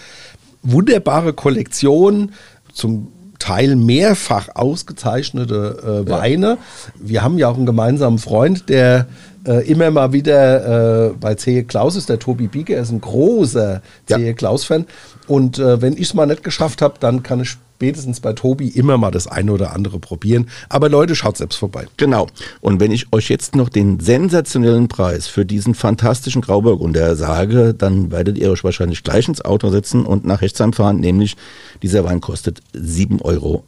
Wunderbare 0.63 1.33
Kollektion, 1.33 2.33
zum 2.73 3.09
Teil 3.39 3.75
mehrfach 3.75 4.51
ausgezeichnete 4.55 6.05
äh, 6.07 6.11
Weine. 6.11 6.59
Wir 6.99 7.23
haben 7.23 7.39
ja 7.39 7.49
auch 7.49 7.57
einen 7.57 7.65
gemeinsamen 7.65 8.19
Freund, 8.19 8.69
der 8.69 9.07
äh, 9.47 9.67
immer 9.67 9.91
mal 9.91 10.13
wieder 10.13 11.09
äh, 11.09 11.13
bei 11.19 11.35
C. 11.35 11.63
Klaus 11.63 11.97
ist, 11.97 12.11
der 12.11 12.19
Tobi 12.19 12.47
Bieger, 12.47 12.77
er 12.77 12.83
ist 12.83 12.93
ein 12.93 13.01
großer 13.01 13.81
Ja. 14.09 14.19
C. 14.19 14.35
Klaus-Fan. 14.35 14.87
Und 15.27 15.59
äh, 15.59 15.81
wenn 15.81 15.95
ich 15.95 16.01
es 16.09 16.15
mal 16.15 16.27
nicht 16.27 16.45
geschafft 16.45 16.83
habe, 16.83 16.95
dann 17.01 17.23
kann 17.23 17.41
ich 17.41 17.57
spätestens 17.81 18.21
bei 18.21 18.35
Tobi 18.35 18.69
immer 18.69 18.99
mal 18.99 19.11
das 19.11 19.27
eine 19.27 19.53
oder 19.53 19.73
andere 19.73 19.99
probieren. 19.99 20.51
Aber 20.69 20.91
Leute, 20.91 21.17
schaut 21.17 21.39
selbst 21.39 21.57
vorbei. 21.57 21.87
Genau. 21.97 22.27
Und 22.61 22.79
wenn 22.79 22.93
ich 22.93 23.11
euch 23.11 23.31
jetzt 23.31 23.57
noch 23.57 23.71
den 23.71 24.01
sensationellen 24.01 24.89
Preis 24.89 25.29
für 25.29 25.47
diesen 25.47 25.75
fantastischen 25.75 26.43
Grauburgunder 26.43 27.17
sage, 27.17 27.73
dann 27.73 28.11
werdet 28.11 28.37
ihr 28.37 28.51
euch 28.51 28.65
wahrscheinlich 28.65 29.03
gleich 29.03 29.29
ins 29.29 29.43
Auto 29.43 29.71
setzen 29.71 30.05
und 30.05 30.27
nach 30.27 30.43
Hechtsheim 30.43 30.75
fahren, 30.75 31.01
nämlich 31.01 31.39
dieser 31.83 32.05
Wein 32.05 32.21
kostet 32.21 32.61
7,60 32.75 33.23
Euro. 33.25 33.65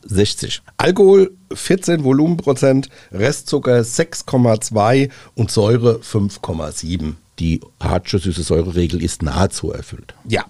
Alkohol 0.76 1.30
14 1.54 2.04
Volumenprozent, 2.04 2.90
Restzucker 3.12 3.80
6,2 3.80 5.08
und 5.34 5.50
Säure 5.50 6.00
5,7. 6.00 7.14
Die 7.38 7.62
hartsche 7.82 8.18
süße 8.18 8.42
Säureregel 8.42 9.02
ist 9.02 9.22
nahezu 9.22 9.72
erfüllt. 9.72 10.12
Ja. 10.28 10.44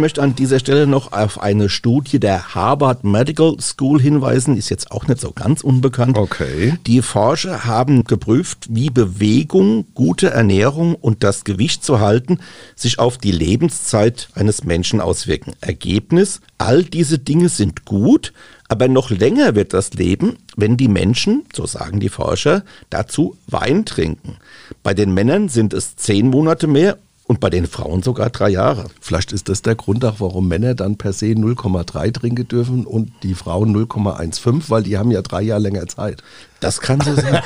Möchte 0.00 0.22
an 0.22 0.34
dieser 0.34 0.58
Stelle 0.58 0.86
noch 0.86 1.12
auf 1.12 1.40
eine 1.40 1.68
Studie 1.68 2.18
der 2.18 2.54
Harvard 2.54 3.04
Medical 3.04 3.56
School 3.60 4.00
hinweisen, 4.00 4.56
ist 4.56 4.70
jetzt 4.70 4.90
auch 4.90 5.06
nicht 5.06 5.20
so 5.20 5.32
ganz 5.32 5.62
unbekannt. 5.62 6.16
Okay. 6.16 6.78
Die 6.86 7.02
Forscher 7.02 7.64
haben 7.64 8.04
geprüft, 8.04 8.66
wie 8.70 8.90
Bewegung, 8.90 9.86
gute 9.94 10.30
Ernährung 10.30 10.94
und 10.94 11.22
das 11.22 11.44
Gewicht 11.44 11.84
zu 11.84 12.00
halten 12.00 12.38
sich 12.74 12.98
auf 12.98 13.18
die 13.18 13.32
Lebenszeit 13.32 14.28
eines 14.34 14.64
Menschen 14.64 15.00
auswirken. 15.00 15.52
Ergebnis, 15.60 16.40
all 16.58 16.82
diese 16.82 17.18
Dinge 17.18 17.48
sind 17.48 17.84
gut, 17.84 18.32
aber 18.68 18.88
noch 18.88 19.10
länger 19.10 19.54
wird 19.54 19.72
das 19.74 19.92
Leben, 19.94 20.36
wenn 20.56 20.76
die 20.76 20.88
Menschen, 20.88 21.44
so 21.54 21.66
sagen 21.66 22.00
die 22.00 22.08
Forscher, 22.08 22.64
dazu 22.88 23.36
Wein 23.46 23.84
trinken. 23.84 24.36
Bei 24.82 24.94
den 24.94 25.12
Männern 25.12 25.48
sind 25.48 25.74
es 25.74 25.96
zehn 25.96 26.28
Monate 26.28 26.66
mehr 26.66 26.96
und 27.30 27.38
bei 27.38 27.48
den 27.48 27.68
Frauen 27.68 28.02
sogar 28.02 28.28
drei 28.28 28.48
Jahre. 28.48 28.86
Vielleicht 29.00 29.30
ist 29.30 29.48
das 29.48 29.62
der 29.62 29.76
Grund 29.76 30.04
auch, 30.04 30.16
warum 30.18 30.48
Männer 30.48 30.74
dann 30.74 30.96
per 30.96 31.12
se 31.12 31.26
0,3 31.26 32.12
trinken 32.12 32.48
dürfen 32.48 32.84
und 32.84 33.12
die 33.22 33.36
Frauen 33.36 33.72
0,15, 33.72 34.64
weil 34.66 34.82
die 34.82 34.98
haben 34.98 35.12
ja 35.12 35.22
drei 35.22 35.42
Jahre 35.42 35.60
länger 35.60 35.86
Zeit. 35.86 36.24
Das 36.58 36.80
kann 36.80 37.00
so 37.00 37.14
sein. 37.14 37.40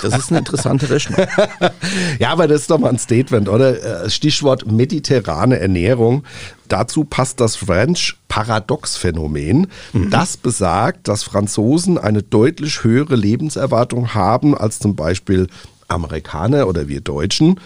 Das 0.00 0.16
ist 0.16 0.30
eine 0.30 0.38
interessante 0.38 0.88
Rechnung. 0.88 1.26
Ja, 2.18 2.30
aber 2.30 2.48
das 2.48 2.62
ist 2.62 2.70
doch 2.70 2.78
mal 2.78 2.88
ein 2.88 2.98
Statement, 2.98 3.50
oder? 3.50 4.04
Äh, 4.04 4.10
Stichwort 4.10 4.70
mediterrane 4.70 5.58
Ernährung. 5.58 6.24
Dazu 6.68 7.04
passt 7.04 7.40
das 7.40 7.56
French 7.56 8.16
Paradox-Phänomen. 8.28 9.66
Das 10.10 10.38
besagt, 10.38 11.08
dass 11.08 11.24
Franzosen 11.24 11.98
eine 11.98 12.22
deutlich 12.22 12.84
höhere 12.84 13.16
Lebenserwartung 13.16 14.14
haben 14.14 14.56
als 14.56 14.78
zum 14.78 14.96
Beispiel 14.96 15.46
Amerikaner 15.88 16.68
oder 16.68 16.88
wir 16.88 17.02
Deutschen. 17.02 17.60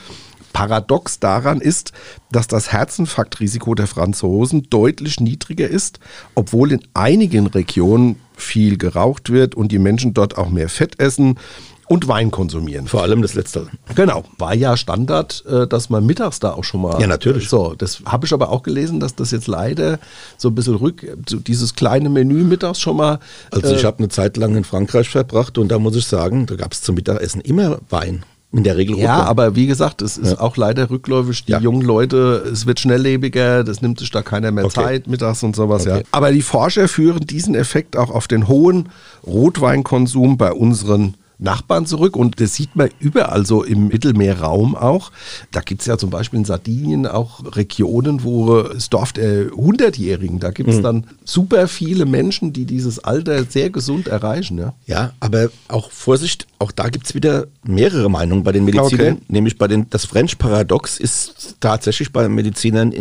Paradox 0.55 1.19
daran 1.19 1.61
ist, 1.61 1.93
dass 2.33 2.49
das 2.49 2.73
Herzinfarktrisiko 2.73 3.75
der 3.75 3.89
Franzosen 3.89 4.71
deutlich 4.71 5.21
niedriger 5.21 5.69
ist, 5.69 5.99
obwohl 6.35 6.73
in 6.73 6.81
einigen 6.95 7.49
Regionen 7.49 8.17
viel 8.37 8.79
geraucht 8.79 9.31
wird 9.31 9.55
und 9.55 9.73
die 9.73 9.79
Menschen 9.79 10.15
dort 10.15 10.39
auch 10.39 10.49
mehr 10.49 10.71
Fett 10.71 10.99
essen 11.01 11.39
und 11.87 12.09
Wein 12.09 12.31
konsumieren. 12.31 12.87
Vor 12.87 13.03
allem 13.03 13.21
das 13.21 13.35
Letzte. 13.35 13.67
Genau, 13.95 14.25
war 14.39 14.55
ja 14.55 14.77
Standard, 14.77 15.45
äh, 15.47 15.67
dass 15.67 15.91
man 15.91 16.07
mittags 16.07 16.41
da 16.41 16.53
auch 16.53 16.65
schon 16.65 16.83
mal. 16.83 17.01
Ja, 17.01 17.07
natürlich. 17.07 17.49
So, 17.49 17.75
das 17.77 18.03
habe 18.07 18.25
ich 18.25 18.33
aber 18.33 18.51
auch 18.51 18.63
gelesen, 18.63 19.01
dass 19.01 19.17
das 19.17 19.33
jetzt 19.33 19.49
leider 19.49 19.99
so 20.39 20.49
ein 20.49 20.55
bisschen 20.55 20.77
rück, 20.77 21.07
dieses 21.29 21.75
kleine 21.75 22.09
Menü 22.09 22.45
mittags 22.45 22.81
schon 22.81 22.97
mal. 22.97 23.19
Also 23.51 23.75
ich 23.75 23.85
habe 23.85 23.99
eine 23.99 24.09
Zeit 24.09 24.37
lang 24.37 24.57
in 24.57 24.65
Frankreich 24.65 25.09
verbracht 25.09 25.59
und 25.59 25.69
da 25.69 25.79
muss 25.79 25.97
ich 25.97 26.07
sagen, 26.07 26.47
da 26.47 26.55
gab 26.55 26.73
es 26.73 26.81
zum 26.81 26.95
Mittagessen 26.95 27.41
immer 27.41 27.79
Wein. 27.91 28.25
In 28.57 28.63
der 28.63 28.77
Regel 28.77 28.97
Ja, 28.97 29.15
Rotwein. 29.17 29.29
aber 29.29 29.57
wie 29.57 29.67
gesagt, 29.67 30.01
es 30.01 30.17
ist 30.17 30.39
auch 30.41 30.57
leider 30.57 30.89
rückläufig. 30.89 31.45
Die 31.45 31.53
Ja. 31.53 31.59
jungen 31.61 31.83
Leute, 31.83 32.45
es 32.53 32.67
wird 32.67 32.79
schnelllebiger, 32.79 33.65
das 33.65 33.83
nimmt 33.83 33.99
sich 33.99 34.11
da 34.13 34.23
keiner 34.23 34.53
mehr 34.53 34.65
Okay. 34.67 34.75
Zeit 34.81 35.07
mittags 35.09 35.43
und 35.43 35.57
sowas. 35.57 35.85
Ja. 35.85 35.97
Okay. 35.97 36.05
Aber 36.13 36.31
die 36.31 36.43
Forscher 36.43 36.87
führen 36.87 37.27
diesen 37.27 37.57
Effekt 37.57 37.97
auch 37.97 38.11
auf 38.11 38.29
den 38.29 38.47
hohen 38.47 38.91
Rotweinkonsum 39.27 40.37
bei 40.37 40.53
unseren 40.53 41.15
Nachbarn 41.45 41.87
zurück 41.87 42.17
und 42.17 42.41
das 42.41 42.55
sieht 42.55 42.75
man 42.75 42.91
überall 42.99 43.47
so 43.47 43.63
im 43.63 43.89
Mittelmeerraum 43.89 44.75
auch. 44.75 45.13
Da 45.53 45.61
gibt 45.61 45.83
es 45.83 45.87
ja 45.87 45.97
zum 45.97 46.11
Beispiel 46.11 46.41
in 46.41 46.45
Sardinien 46.45 47.07
auch 47.07 47.57
Regionen, 47.57 48.25
wo 48.25 48.59
es 48.59 48.91
Dorf 48.91 49.13
der 49.13 49.51
Hundertjährigen, 49.51 50.41
da 50.41 50.51
gibt 50.51 50.71
es 50.71 50.79
mhm. 50.79 50.83
dann 50.83 51.07
super 51.25 51.69
viele 51.69 52.07
Menschen, 52.07 52.53
die 52.53 52.65
dieses 52.65 52.99
Alter 52.99 53.45
sehr 53.45 53.71
gesund 53.71 54.09
erreichen. 54.09 54.59
Ja, 54.59 54.75
ja 54.87 55.13
aber 55.21 55.51
auch 55.69 55.91
Vorsicht, 55.91 56.47
auch 56.59 56.73
da 56.73 56.89
gibt 56.89 57.07
es 57.07 57.15
wieder 57.15 57.47
mehrere 57.63 58.11
Meinungen 58.11 58.43
bei 58.43 58.53
den 58.53 58.65
Medizinern, 58.65 59.15
okay. 59.15 59.23
nämlich 59.29 59.59
bei 59.59 59.69
den, 59.69 59.89
das 59.91 60.07
French 60.07 60.39
Paradox 60.39 60.99
ist 60.99 61.57
tatsächlich 61.61 62.13
bei 62.13 62.29
Medizinern 62.29 62.93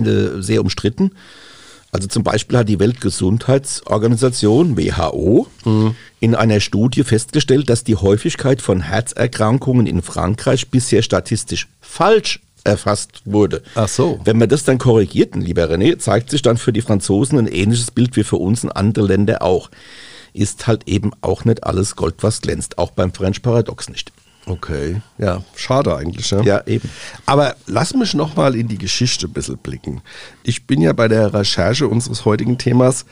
sehr 0.41 0.61
umstritten. 0.61 1.11
Also 1.93 2.07
zum 2.07 2.23
Beispiel 2.23 2.57
hat 2.57 2.67
die 2.67 2.79
Weltgesundheitsorganisation 2.79 4.75
WHO 4.75 5.45
mhm. 5.63 5.95
in 6.19 6.33
einer 6.33 6.59
Studie 6.59 7.03
festgestellt, 7.03 7.69
dass 7.69 7.83
die 7.83 7.95
Häufigkeit 7.95 8.63
von 8.63 8.81
Herzerkrankungen 8.81 9.85
in 9.85 10.01
Frankreich 10.01 10.69
bisher 10.69 11.03
statistisch 11.03 11.67
falsch 11.81 12.39
erfasst 12.63 13.21
wurde. 13.25 13.61
Ach 13.75 13.87
so. 13.87 14.19
Wenn 14.23 14.39
man 14.39 14.49
das 14.49 14.63
dann 14.63 14.79
korrigiert, 14.79 15.35
lieber 15.35 15.69
René, 15.69 15.99
zeigt 15.99 16.31
sich 16.31 16.41
dann 16.41 16.57
für 16.57 16.73
die 16.73 16.81
Franzosen 16.81 17.37
ein 17.37 17.47
ähnliches 17.47 17.91
Bild 17.91 18.15
wie 18.15 18.23
für 18.23 18.37
uns 18.37 18.63
in 18.63 18.71
andere 18.71 19.05
Länder 19.05 19.43
auch. 19.43 19.69
Ist 20.33 20.65
halt 20.65 20.87
eben 20.87 21.11
auch 21.21 21.45
nicht 21.45 21.63
alles 21.63 21.95
Gold, 21.95 22.15
was 22.21 22.41
glänzt, 22.41 22.79
auch 22.79 22.89
beim 22.89 23.13
French 23.13 23.43
Paradox 23.43 23.87
nicht. 23.87 24.11
Okay, 24.45 25.01
ja, 25.17 25.41
schade 25.55 25.95
eigentlich. 25.95 26.29
Ja, 26.31 26.41
ja 26.41 26.67
eben. 26.67 26.89
Aber 27.25 27.55
lass 27.65 27.93
mich 27.93 28.13
nochmal 28.13 28.55
in 28.55 28.67
die 28.67 28.77
Geschichte 28.77 29.27
ein 29.27 29.31
bisschen 29.31 29.57
blicken. 29.57 30.01
Ich 30.43 30.67
bin 30.67 30.81
ja 30.81 30.91
bei 30.91 31.07
der 31.07 31.33
Recherche 31.33 31.87
unseres 31.87 32.25
heutigen 32.25 32.57
Themas 32.57 33.05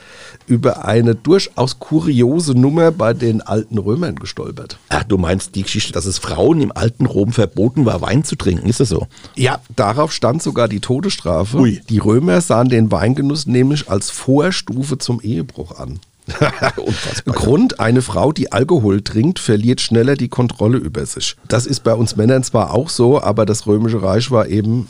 über 0.47 0.83
eine 0.85 1.15
durchaus 1.15 1.79
kuriose 1.79 2.53
Nummer 2.53 2.91
bei 2.91 3.13
den 3.13 3.41
alten 3.41 3.77
Römern 3.77 4.15
gestolpert. 4.15 4.77
Ach, 4.89 5.03
du 5.03 5.17
meinst 5.17 5.55
die 5.55 5.63
Geschichte, 5.63 5.93
dass 5.93 6.05
es 6.05 6.17
Frauen 6.17 6.61
im 6.61 6.73
alten 6.73 7.05
Rom 7.05 7.31
verboten 7.31 7.85
war, 7.85 8.01
Wein 8.01 8.25
zu 8.25 8.35
trinken, 8.35 8.67
ist 8.67 8.81
das 8.81 8.89
so? 8.89 9.07
Ja, 9.35 9.61
darauf 9.75 10.11
stand 10.11 10.43
sogar 10.43 10.67
die 10.67 10.81
Todesstrafe. 10.81 11.57
Ui. 11.57 11.81
Die 11.89 11.99
Römer 11.99 12.41
sahen 12.41 12.67
den 12.67 12.91
Weingenuss 12.91 13.45
nämlich 13.45 13.89
als 13.89 14.09
Vorstufe 14.09 14.97
zum 14.97 15.21
Ehebruch 15.21 15.79
an. 15.79 15.99
Grund, 17.25 17.79
eine 17.79 18.01
Frau, 18.01 18.31
die 18.31 18.51
Alkohol 18.51 19.01
trinkt, 19.01 19.39
verliert 19.39 19.81
schneller 19.81 20.15
die 20.15 20.29
Kontrolle 20.29 20.77
über 20.77 21.05
sich. 21.05 21.35
Das 21.47 21.65
ist 21.65 21.83
bei 21.83 21.93
uns 21.93 22.15
Männern 22.15 22.43
zwar 22.43 22.73
auch 22.73 22.89
so, 22.89 23.21
aber 23.21 23.45
das 23.45 23.67
Römische 23.67 24.01
Reich 24.01 24.31
war 24.31 24.47
eben 24.47 24.87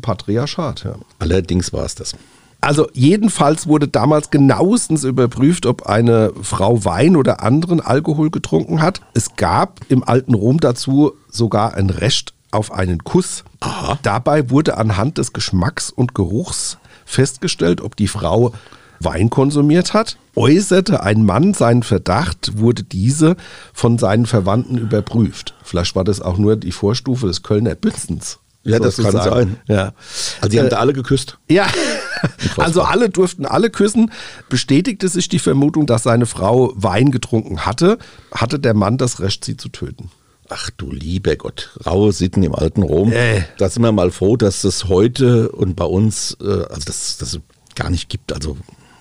Patriarchat. 0.00 0.84
Ja. 0.84 0.94
Allerdings 1.18 1.72
war 1.72 1.84
es 1.84 1.94
das. 1.94 2.14
Also 2.60 2.88
jedenfalls 2.94 3.66
wurde 3.66 3.88
damals 3.88 4.30
genauestens 4.30 5.04
überprüft, 5.04 5.66
ob 5.66 5.86
eine 5.86 6.32
Frau 6.40 6.84
Wein 6.86 7.14
oder 7.14 7.42
anderen 7.42 7.82
Alkohol 7.82 8.30
getrunken 8.30 8.80
hat. 8.80 9.02
Es 9.12 9.36
gab 9.36 9.80
im 9.90 10.02
alten 10.02 10.32
Rom 10.32 10.60
dazu 10.60 11.12
sogar 11.28 11.74
ein 11.74 11.90
Recht 11.90 12.32
auf 12.52 12.72
einen 12.72 13.04
Kuss. 13.04 13.44
Aha. 13.60 13.98
Dabei 14.02 14.48
wurde 14.48 14.78
anhand 14.78 15.18
des 15.18 15.34
Geschmacks 15.34 15.90
und 15.90 16.14
Geruchs 16.14 16.78
festgestellt, 17.04 17.82
ob 17.82 17.96
die 17.96 18.08
Frau 18.08 18.54
Wein 19.00 19.30
konsumiert 19.30 19.94
hat. 19.94 20.16
Äußerte 20.36 21.02
ein 21.02 21.24
Mann 21.24 21.54
seinen 21.54 21.82
Verdacht, 21.82 22.58
wurde 22.58 22.82
diese 22.82 23.36
von 23.72 23.98
seinen 23.98 24.26
Verwandten 24.26 24.78
überprüft. 24.78 25.54
Vielleicht 25.62 25.94
war 25.96 26.04
das 26.04 26.20
auch 26.20 26.38
nur 26.38 26.56
die 26.56 26.72
Vorstufe 26.72 27.26
des 27.26 27.42
Kölner 27.42 27.74
Bützens. 27.74 28.38
Ja, 28.64 28.78
das 28.78 28.96
kann 28.96 29.12
sein. 29.12 29.56
Ja. 29.68 29.92
Also 30.40 30.48
die 30.48 30.58
haben 30.58 30.66
äh, 30.66 30.70
da 30.70 30.78
alle 30.78 30.94
geküsst. 30.94 31.38
Ja, 31.50 31.66
also 32.56 32.82
alle 32.82 33.10
durften 33.10 33.46
alle 33.46 33.70
küssen. 33.70 34.10
Bestätigte 34.48 35.08
sich 35.08 35.28
die 35.28 35.38
Vermutung, 35.38 35.86
dass 35.86 36.02
seine 36.02 36.26
Frau 36.26 36.72
Wein 36.74 37.10
getrunken 37.10 37.66
hatte, 37.66 37.98
hatte 38.32 38.58
der 38.58 38.74
Mann 38.74 38.98
das 38.98 39.20
Recht, 39.20 39.44
sie 39.44 39.56
zu 39.56 39.68
töten. 39.68 40.10
Ach 40.48 40.70
du 40.70 40.90
lieber 40.90 41.36
Gott, 41.36 41.70
raue 41.86 42.12
Sitten 42.12 42.42
im 42.42 42.54
alten 42.54 42.82
Rom. 42.82 43.12
Äh. 43.12 43.44
Da 43.58 43.68
sind 43.68 43.82
wir 43.82 43.92
mal 43.92 44.10
froh, 44.10 44.36
dass 44.36 44.62
das 44.62 44.88
heute 44.88 45.50
und 45.50 45.74
bei 45.74 45.86
uns, 45.86 46.36
äh, 46.40 46.44
also 46.44 46.82
das, 46.84 47.16
das 47.18 47.38
gar 47.74 47.90
nicht 47.90 48.08
gibt. 48.08 48.32
Also 48.32 48.56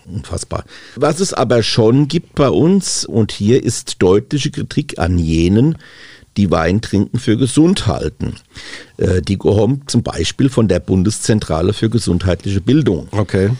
Unfassbar. 0.05 0.65
Was 0.95 1.19
es 1.19 1.33
aber 1.33 1.63
schon 1.63 2.07
gibt 2.07 2.35
bei 2.35 2.49
uns, 2.49 3.05
und 3.05 3.31
hier 3.31 3.63
ist 3.63 4.01
deutliche 4.01 4.51
Kritik 4.51 4.99
an 4.99 5.17
jenen, 5.17 5.77
die 6.37 6.51
Wein 6.51 6.81
trinken 6.81 7.19
für 7.19 7.37
gesund 7.37 7.87
halten. 7.87 8.35
Äh, 8.97 9.21
die 9.21 9.37
kommt 9.37 9.89
zum 9.89 10.03
Beispiel 10.03 10.49
von 10.49 10.67
der 10.67 10.79
Bundeszentrale 10.79 11.73
für 11.73 11.89
gesundheitliche 11.89 12.61
Bildung. 12.61 13.07
Okay. 13.11 13.51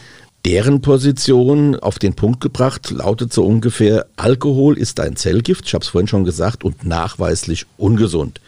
Deren 0.45 0.81
Position 0.81 1.77
auf 1.77 1.99
den 1.99 2.15
Punkt 2.15 2.41
gebracht 2.41 2.91
lautet 2.91 3.31
so 3.31 3.45
ungefähr, 3.45 4.07
Alkohol 4.17 4.77
ist 4.77 4.99
ein 4.99 5.15
Zellgift, 5.15 5.65
ich 5.67 5.73
habe 5.73 5.83
es 5.83 5.89
vorhin 5.89 6.07
schon 6.07 6.25
gesagt, 6.25 6.65
und 6.65 6.83
nachweislich 6.83 7.65
ungesund. 7.77 8.41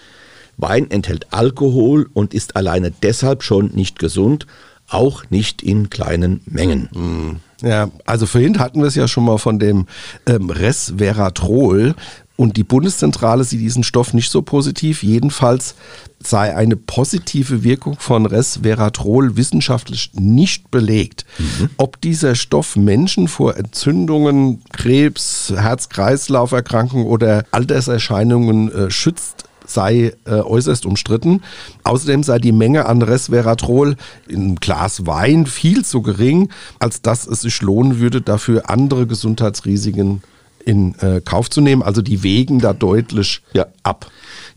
Wein 0.57 0.91
enthält 0.91 1.27
Alkohol 1.31 2.09
und 2.13 2.33
ist 2.33 2.55
alleine 2.55 2.91
deshalb 2.91 3.43
schon 3.43 3.71
nicht 3.73 3.99
gesund, 3.99 4.45
auch 4.89 5.29
nicht 5.29 5.61
in 5.61 5.89
kleinen 5.89 6.41
Mengen. 6.45 6.89
Mhm. 6.93 7.39
Ja, 7.61 7.89
also 8.05 8.25
vorhin 8.25 8.59
hatten 8.59 8.81
wir 8.81 8.87
es 8.87 8.95
ja 8.95 9.07
schon 9.07 9.25
mal 9.25 9.37
von 9.37 9.59
dem 9.59 9.87
ähm, 10.25 10.49
Resveratrol. 10.49 11.95
Und 12.37 12.57
die 12.57 12.65
Bundeszentrale 12.65 13.45
sieht 13.45 13.61
diesen 13.61 13.83
Stoff 13.83 14.13
nicht 14.13 14.29
so 14.29 14.41
positiv. 14.41 15.03
Jedenfalls 15.03 15.75
sei 16.21 16.53
eine 16.53 16.75
positive 16.75 17.63
Wirkung 17.63 17.95
von 17.97 18.25
Resveratrol 18.25 19.37
wissenschaftlich 19.37 20.11
nicht 20.13 20.69
belegt. 20.69 21.25
Mhm. 21.39 21.69
Ob 21.77 22.01
dieser 22.01 22.35
Stoff 22.35 22.75
Menschen 22.75 23.29
vor 23.29 23.55
Entzündungen, 23.55 24.61
Krebs, 24.73 25.53
Herz-Kreislauf-Erkrankungen 25.55 27.05
oder 27.07 27.45
Alterserscheinungen 27.51 28.69
äh, 28.71 28.91
schützt, 28.91 29.44
sei 29.65 30.13
äh, 30.25 30.31
äußerst 30.31 30.85
umstritten. 30.85 31.41
Außerdem 31.83 32.23
sei 32.23 32.39
die 32.39 32.51
Menge 32.51 32.85
an 32.85 33.01
Resveratrol 33.01 33.95
in 34.27 34.41
einem 34.41 34.55
Glas 34.55 35.05
Wein 35.05 35.45
viel 35.45 35.85
zu 35.85 36.01
gering, 36.01 36.49
als 36.79 37.01
dass 37.01 37.27
es 37.27 37.41
sich 37.41 37.61
lohnen 37.61 37.99
würde, 37.99 38.21
dafür 38.21 38.69
andere 38.69 39.07
Gesundheitsrisiken 39.07 40.21
in 40.65 40.95
äh, 40.95 41.21
Kauf 41.23 41.49
zu 41.49 41.61
nehmen. 41.61 41.83
Also 41.83 42.01
die 42.01 42.23
wägen 42.23 42.59
da 42.59 42.73
deutlich 42.73 43.41
ja. 43.53 43.67
ab. 43.83 44.07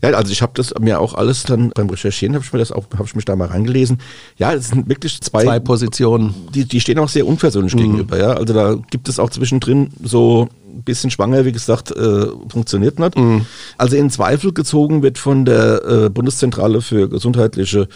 Ja, 0.01 0.11
also 0.11 0.31
ich 0.31 0.41
habe 0.41 0.53
das 0.55 0.73
mir 0.79 0.99
auch 0.99 1.13
alles 1.13 1.43
dann 1.43 1.71
beim 1.71 1.89
Recherchieren 1.89 2.33
habe 2.33 2.43
ich 2.45 2.53
mir 2.53 2.59
das 2.59 2.71
auch 2.71 2.85
habe 2.93 3.03
ich 3.05 3.15
mich 3.15 3.25
da 3.25 3.35
mal 3.35 3.49
reingelesen. 3.49 3.99
Ja, 4.37 4.53
es 4.53 4.69
sind 4.69 4.87
wirklich 4.87 5.19
zwei, 5.21 5.43
zwei 5.43 5.59
Positionen. 5.59 6.33
Die, 6.53 6.65
die 6.65 6.79
stehen 6.79 6.99
auch 6.99 7.09
sehr 7.09 7.27
unversöhnlich 7.27 7.75
mhm. 7.75 7.79
gegenüber. 7.79 8.17
Ja, 8.17 8.31
also 8.33 8.53
da 8.53 8.75
gibt 8.89 9.09
es 9.09 9.19
auch 9.19 9.29
zwischendrin 9.29 9.91
so 10.01 10.47
ein 10.69 10.83
bisschen 10.83 11.11
schwanger, 11.11 11.45
wie 11.45 11.51
gesagt, 11.51 11.91
äh, 11.91 12.27
funktioniert 12.49 12.99
nicht. 12.99 13.17
Mhm. 13.17 13.45
Also 13.77 13.95
in 13.95 14.09
Zweifel 14.09 14.53
gezogen 14.53 15.03
wird 15.03 15.17
von 15.17 15.45
der 15.45 15.83
äh, 15.83 16.09
Bundeszentrale 16.09 16.81
für 16.81 17.09
gesundheitliche 17.09 17.87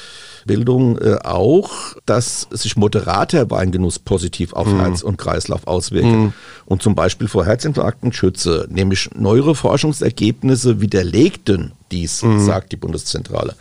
Bildung 0.46 0.98
äh, 0.98 1.20
auch, 1.24 1.72
dass 2.06 2.48
sich 2.52 2.76
moderater 2.76 3.50
Weingenuss 3.50 4.00
positiv 4.00 4.54
auf 4.54 4.68
mhm. 4.68 4.80
Herz 4.80 5.02
und 5.02 5.18
Kreislauf 5.18 5.68
auswirkt 5.68 6.08
mhm. 6.08 6.34
und 6.66 6.82
zum 6.82 6.96
Beispiel 6.96 7.28
vor 7.28 7.46
Herzinfarkten 7.46 8.12
schütze. 8.14 8.68
Nämlich 8.70 9.10
neuere 9.16 9.56
Forschungsergebnisse 9.56 10.82
widerlegten 10.82 11.72
dies, 11.92 12.24
mhm. 12.24 12.46
sagt 12.46 12.72
die 12.72 12.78
Bundeszentrale. 12.78 13.56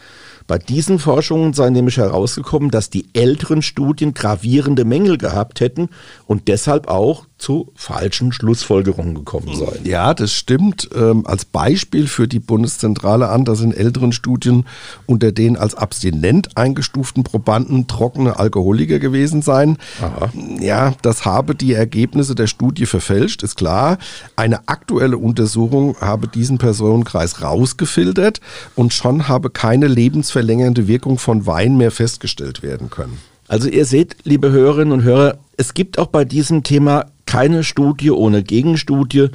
Bei 0.46 0.58
diesen 0.58 0.98
Forschungen 0.98 1.52
sei 1.52 1.70
nämlich 1.70 1.96
herausgekommen, 1.96 2.70
dass 2.70 2.90
die 2.90 3.06
älteren 3.14 3.62
Studien 3.62 4.12
gravierende 4.12 4.84
Mängel 4.84 5.18
gehabt 5.18 5.60
hätten 5.60 5.88
und 6.26 6.48
deshalb 6.48 6.88
auch 6.88 7.26
zu 7.42 7.72
falschen 7.74 8.32
Schlussfolgerungen 8.32 9.14
gekommen 9.14 9.54
seien. 9.54 9.84
Ja, 9.84 10.14
das 10.14 10.32
stimmt. 10.32 10.88
Ähm, 10.94 11.26
als 11.26 11.44
Beispiel 11.44 12.06
für 12.06 12.28
die 12.28 12.38
Bundeszentrale 12.38 13.28
an, 13.28 13.44
dass 13.44 13.60
in 13.60 13.74
älteren 13.74 14.12
Studien 14.12 14.64
unter 15.06 15.32
den 15.32 15.56
als 15.56 15.74
abstinent 15.74 16.56
eingestuften 16.56 17.24
Probanden 17.24 17.88
trockene 17.88 18.38
Alkoholiker 18.38 19.00
gewesen 19.00 19.42
seien. 19.42 19.76
Aha. 20.00 20.32
Ja, 20.60 20.94
das 21.02 21.24
habe 21.24 21.54
die 21.54 21.74
Ergebnisse 21.74 22.34
der 22.34 22.46
Studie 22.46 22.86
verfälscht, 22.86 23.42
ist 23.42 23.56
klar. 23.56 23.98
Eine 24.36 24.68
aktuelle 24.68 25.18
Untersuchung 25.18 25.96
habe 26.00 26.28
diesen 26.28 26.58
Personenkreis 26.58 27.42
rausgefiltert 27.42 28.40
und 28.76 28.94
schon 28.94 29.26
habe 29.28 29.50
keine 29.50 29.88
lebensverlängernde 29.88 30.86
Wirkung 30.86 31.18
von 31.18 31.44
Wein 31.46 31.76
mehr 31.76 31.90
festgestellt 31.90 32.62
werden 32.62 32.88
können. 32.88 33.18
Also 33.48 33.68
ihr 33.68 33.84
seht, 33.84 34.16
liebe 34.22 34.50
Hörerinnen 34.50 34.92
und 34.92 35.02
Hörer, 35.02 35.38
es 35.56 35.74
gibt 35.74 35.98
auch 35.98 36.06
bei 36.06 36.24
diesem 36.24 36.62
Thema 36.62 37.06
keine 37.32 37.64
Studie 37.64 38.10
ohne 38.10 38.42
Gegenstudie. 38.42 39.28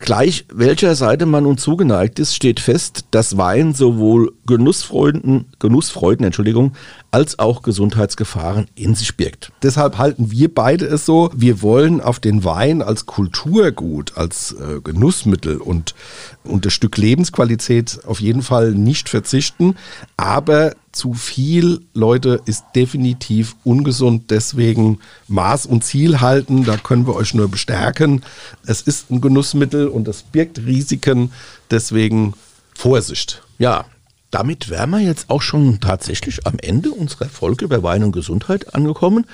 Gleich 0.00 0.44
welcher 0.52 0.96
Seite 0.96 1.24
man 1.24 1.44
nun 1.44 1.56
zugeneigt 1.56 2.18
ist, 2.18 2.34
steht 2.34 2.58
fest, 2.58 3.04
dass 3.12 3.36
Wein 3.36 3.74
sowohl 3.74 4.32
Genussfreuden, 4.44 5.44
Genussfreuden, 5.60 6.26
Entschuldigung, 6.26 6.72
als 7.12 7.38
auch 7.38 7.62
Gesundheitsgefahren 7.62 8.66
in 8.74 8.94
sich 8.94 9.16
birgt. 9.16 9.52
Deshalb 9.62 9.98
halten 9.98 10.30
wir 10.30 10.52
beide 10.52 10.86
es 10.86 11.04
so, 11.04 11.30
wir 11.34 11.60
wollen 11.60 12.00
auf 12.00 12.18
den 12.18 12.42
Wein 12.42 12.80
als 12.80 13.04
Kulturgut, 13.04 14.16
als 14.16 14.52
äh, 14.52 14.80
Genussmittel 14.80 15.58
und, 15.58 15.94
und 16.42 16.64
das 16.64 16.72
Stück 16.72 16.96
Lebensqualität 16.96 18.00
auf 18.06 18.20
jeden 18.20 18.40
Fall 18.40 18.72
nicht 18.72 19.10
verzichten. 19.10 19.76
Aber 20.16 20.74
zu 20.90 21.12
viel, 21.12 21.82
Leute, 21.92 22.40
ist 22.46 22.64
definitiv 22.74 23.56
ungesund. 23.62 24.30
Deswegen 24.30 24.98
Maß 25.28 25.66
und 25.66 25.84
Ziel 25.84 26.22
halten, 26.22 26.64
da 26.64 26.78
können 26.78 27.06
wir 27.06 27.14
euch 27.14 27.34
nur 27.34 27.48
bestärken. 27.48 28.22
Es 28.66 28.80
ist 28.80 29.10
ein 29.10 29.20
Genussmittel 29.20 29.88
und 29.88 30.08
es 30.08 30.22
birgt 30.22 30.60
Risiken. 30.64 31.30
Deswegen 31.70 32.32
Vorsicht. 32.74 33.42
Ja, 33.58 33.84
damit 34.32 34.70
wären 34.70 34.90
wir 34.90 34.98
jetzt 34.98 35.28
auch 35.28 35.42
schon 35.42 35.78
tatsächlich 35.80 36.46
am 36.46 36.54
Ende 36.60 36.90
unserer 36.90 37.26
Folge 37.26 37.66
über 37.66 37.82
Wein 37.82 38.02
und 38.02 38.12
Gesundheit 38.12 38.74
angekommen. 38.74 39.26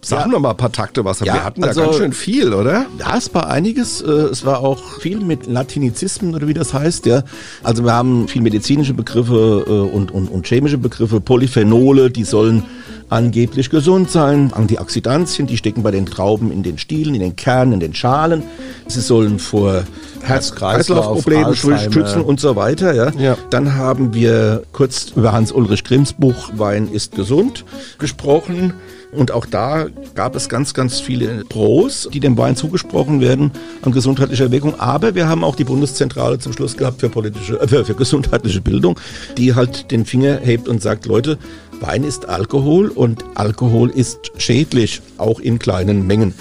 Sagen 0.00 0.30
ja. 0.30 0.36
wir 0.36 0.40
mal 0.40 0.50
ein 0.50 0.56
paar 0.56 0.70
Takte, 0.70 1.04
was 1.04 1.20
ja, 1.20 1.34
wir 1.34 1.44
hatten 1.44 1.64
also, 1.64 1.80
ja 1.80 1.86
ganz 1.86 1.98
schön 1.98 2.12
viel, 2.12 2.54
oder? 2.54 2.86
Ja, 2.98 3.16
es 3.16 3.34
war 3.34 3.48
einiges. 3.48 4.00
Äh, 4.00 4.10
es 4.10 4.46
war 4.46 4.60
auch 4.60 5.00
viel 5.00 5.20
mit 5.20 5.46
Latinizismen 5.46 6.34
oder 6.34 6.46
wie 6.46 6.54
das 6.54 6.72
heißt. 6.72 7.06
Ja. 7.06 7.24
Also 7.64 7.84
wir 7.84 7.92
haben 7.92 8.28
viel 8.28 8.42
medizinische 8.42 8.94
Begriffe 8.94 9.64
äh, 9.66 9.70
und, 9.70 10.12
und, 10.12 10.28
und 10.28 10.46
chemische 10.46 10.78
Begriffe, 10.78 11.20
Polyphenole, 11.20 12.10
die 12.10 12.24
sollen 12.24 12.62
angeblich 13.08 13.70
gesund 13.70 14.10
sein. 14.10 14.52
Antioxidantien, 14.52 15.46
die 15.46 15.56
stecken 15.56 15.82
bei 15.82 15.90
den 15.90 16.06
Trauben 16.06 16.50
in 16.50 16.62
den 16.62 16.78
Stielen, 16.78 17.14
in 17.14 17.20
den 17.20 17.36
Kernen, 17.36 17.74
in 17.74 17.80
den 17.80 17.94
Schalen. 17.94 18.42
Sie 18.86 19.00
sollen 19.00 19.38
vor 19.38 19.84
Herz-Kreislauf-Problemen 20.22 21.54
schützen 21.54 22.22
und 22.22 22.40
so 22.40 22.56
weiter. 22.56 22.94
Ja. 22.94 23.10
Ja. 23.18 23.36
Dann 23.50 23.74
haben 23.74 24.14
wir 24.14 24.43
kurz 24.72 25.12
über 25.16 25.32
Hans-Ulrich 25.32 25.84
Grimms 25.84 26.12
Buch 26.12 26.50
Wein 26.54 26.88
ist 26.90 27.14
gesund 27.14 27.64
gesprochen. 27.98 28.74
Und 29.12 29.30
auch 29.30 29.46
da 29.46 29.86
gab 30.14 30.34
es 30.34 30.48
ganz, 30.48 30.74
ganz 30.74 30.98
viele 30.98 31.44
Pros, 31.44 32.08
die 32.12 32.20
dem 32.20 32.36
Wein 32.36 32.56
zugesprochen 32.56 33.20
werden 33.20 33.52
an 33.82 33.92
gesundheitlicher 33.92 34.50
Wirkung. 34.50 34.80
Aber 34.80 35.14
wir 35.14 35.28
haben 35.28 35.44
auch 35.44 35.54
die 35.54 35.64
Bundeszentrale 35.64 36.38
zum 36.38 36.52
Schluss 36.52 36.76
gehabt 36.76 37.00
für 37.00 37.08
politische, 37.08 37.60
äh, 37.60 37.84
für, 37.84 37.94
gesundheitliche 37.94 38.60
Bildung, 38.60 38.98
die 39.36 39.54
halt 39.54 39.90
den 39.90 40.04
Finger 40.04 40.40
hebt 40.42 40.68
und 40.68 40.82
sagt, 40.82 41.06
Leute, 41.06 41.38
Wein 41.80 42.02
ist 42.02 42.28
Alkohol 42.28 42.88
und 42.88 43.24
Alkohol 43.34 43.90
ist 43.90 44.32
schädlich, 44.36 45.00
auch 45.18 45.38
in 45.38 45.58
kleinen 45.58 46.06
Mengen. 46.06 46.34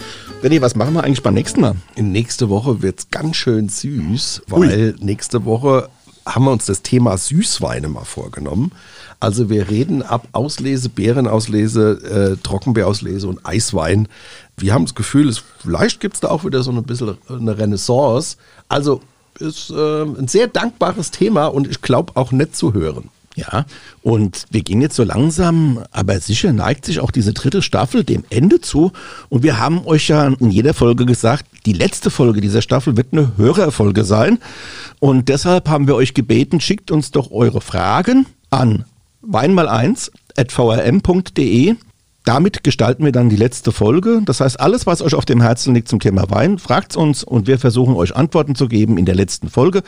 René, 0.43 0.59
was 0.61 0.75
machen 0.75 0.93
wir 0.93 1.03
eigentlich 1.03 1.23
beim 1.23 1.35
nächsten 1.35 1.61
Mal? 1.61 1.75
In 1.95 2.11
nächste 2.11 2.49
Woche 2.49 2.81
wird 2.81 2.99
es 2.99 3.09
ganz 3.09 3.37
schön 3.37 3.69
süß, 3.69 4.41
weil 4.47 4.95
nächste 4.99 5.45
Woche 5.45 5.89
haben 6.25 6.45
wir 6.45 6.51
uns 6.51 6.65
das 6.65 6.81
Thema 6.81 7.17
Süßweine 7.17 7.89
mal 7.89 8.05
vorgenommen. 8.05 8.71
Also 9.19 9.49
wir 9.49 9.69
reden 9.69 10.01
ab 10.01 10.27
Auslese, 10.31 10.89
Beerenauslese, 10.89 12.35
äh, 12.35 12.43
Trockenbeerauslese 12.43 13.27
und 13.27 13.45
Eiswein. 13.45 14.07
Wir 14.57 14.73
haben 14.73 14.85
das 14.85 14.95
Gefühl, 14.95 15.29
es, 15.29 15.43
vielleicht 15.59 15.99
gibt 15.99 16.15
es 16.15 16.19
da 16.21 16.29
auch 16.29 16.45
wieder 16.45 16.61
so 16.63 16.71
ein 16.71 16.83
bisschen 16.83 17.17
eine 17.29 17.57
Renaissance. 17.57 18.37
Also 18.67 19.01
ist 19.39 19.69
äh, 19.69 20.03
ein 20.03 20.27
sehr 20.27 20.47
dankbares 20.47 21.11
Thema 21.11 21.47
und 21.47 21.67
ich 21.67 21.81
glaube 21.81 22.13
auch 22.15 22.31
nett 22.31 22.55
zu 22.55 22.73
hören. 22.73 23.09
Ja, 23.35 23.65
und 24.03 24.45
wir 24.51 24.61
gehen 24.61 24.81
jetzt 24.81 24.95
so 24.95 25.03
langsam, 25.03 25.83
aber 25.91 26.19
sicher 26.19 26.53
neigt 26.53 26.85
sich 26.85 26.99
auch 26.99 27.09
diese 27.09 27.33
dritte 27.33 27.63
Staffel 27.63 28.03
dem 28.03 28.23
Ende 28.29 28.61
zu. 28.61 28.91
Und 29.29 29.41
wir 29.41 29.59
haben 29.59 29.85
euch 29.85 30.07
ja 30.07 30.27
in 30.27 30.51
jeder 30.51 30.75
Folge 30.75 31.05
gesagt, 31.05 31.45
die 31.65 31.73
letzte 31.73 32.11
Folge 32.11 32.41
dieser 32.41 32.61
Staffel 32.61 32.95
wird 32.95 33.07
eine 33.11 33.35
Hörerfolge 33.37 34.03
sein. 34.03 34.37
Und 34.99 35.29
deshalb 35.29 35.67
haben 35.67 35.87
wir 35.87 35.95
euch 35.95 36.13
gebeten, 36.13 36.59
schickt 36.59 36.91
uns 36.91 37.09
doch 37.09 37.31
eure 37.31 37.61
Fragen 37.61 38.27
an 38.51 38.85
weinmal1 39.27 40.11
at 40.37 40.51
vrm.de. 40.51 41.75
Damit 42.23 42.63
gestalten 42.63 43.03
wir 43.03 43.11
dann 43.11 43.29
die 43.29 43.35
letzte 43.35 43.73
Folge. 43.73 44.21
Das 44.23 44.39
heißt, 44.39 44.59
alles, 44.59 44.85
was 44.85 45.01
euch 45.01 45.13
auf 45.13 45.25
dem 45.25 45.41
Herzen 45.41 45.75
liegt 45.75 45.89
zum 45.89 45.99
Thema 45.99 46.29
Wein, 46.29 46.57
fragt 46.57 46.95
uns 46.95 47.23
und 47.23 47.47
wir 47.47 47.59
versuchen 47.59 47.95
euch 47.95 48.15
Antworten 48.15 48.55
zu 48.55 48.69
geben 48.69 48.97
in 48.97 49.05
der 49.05 49.15
letzten 49.15 49.49
Folge. 49.49 49.83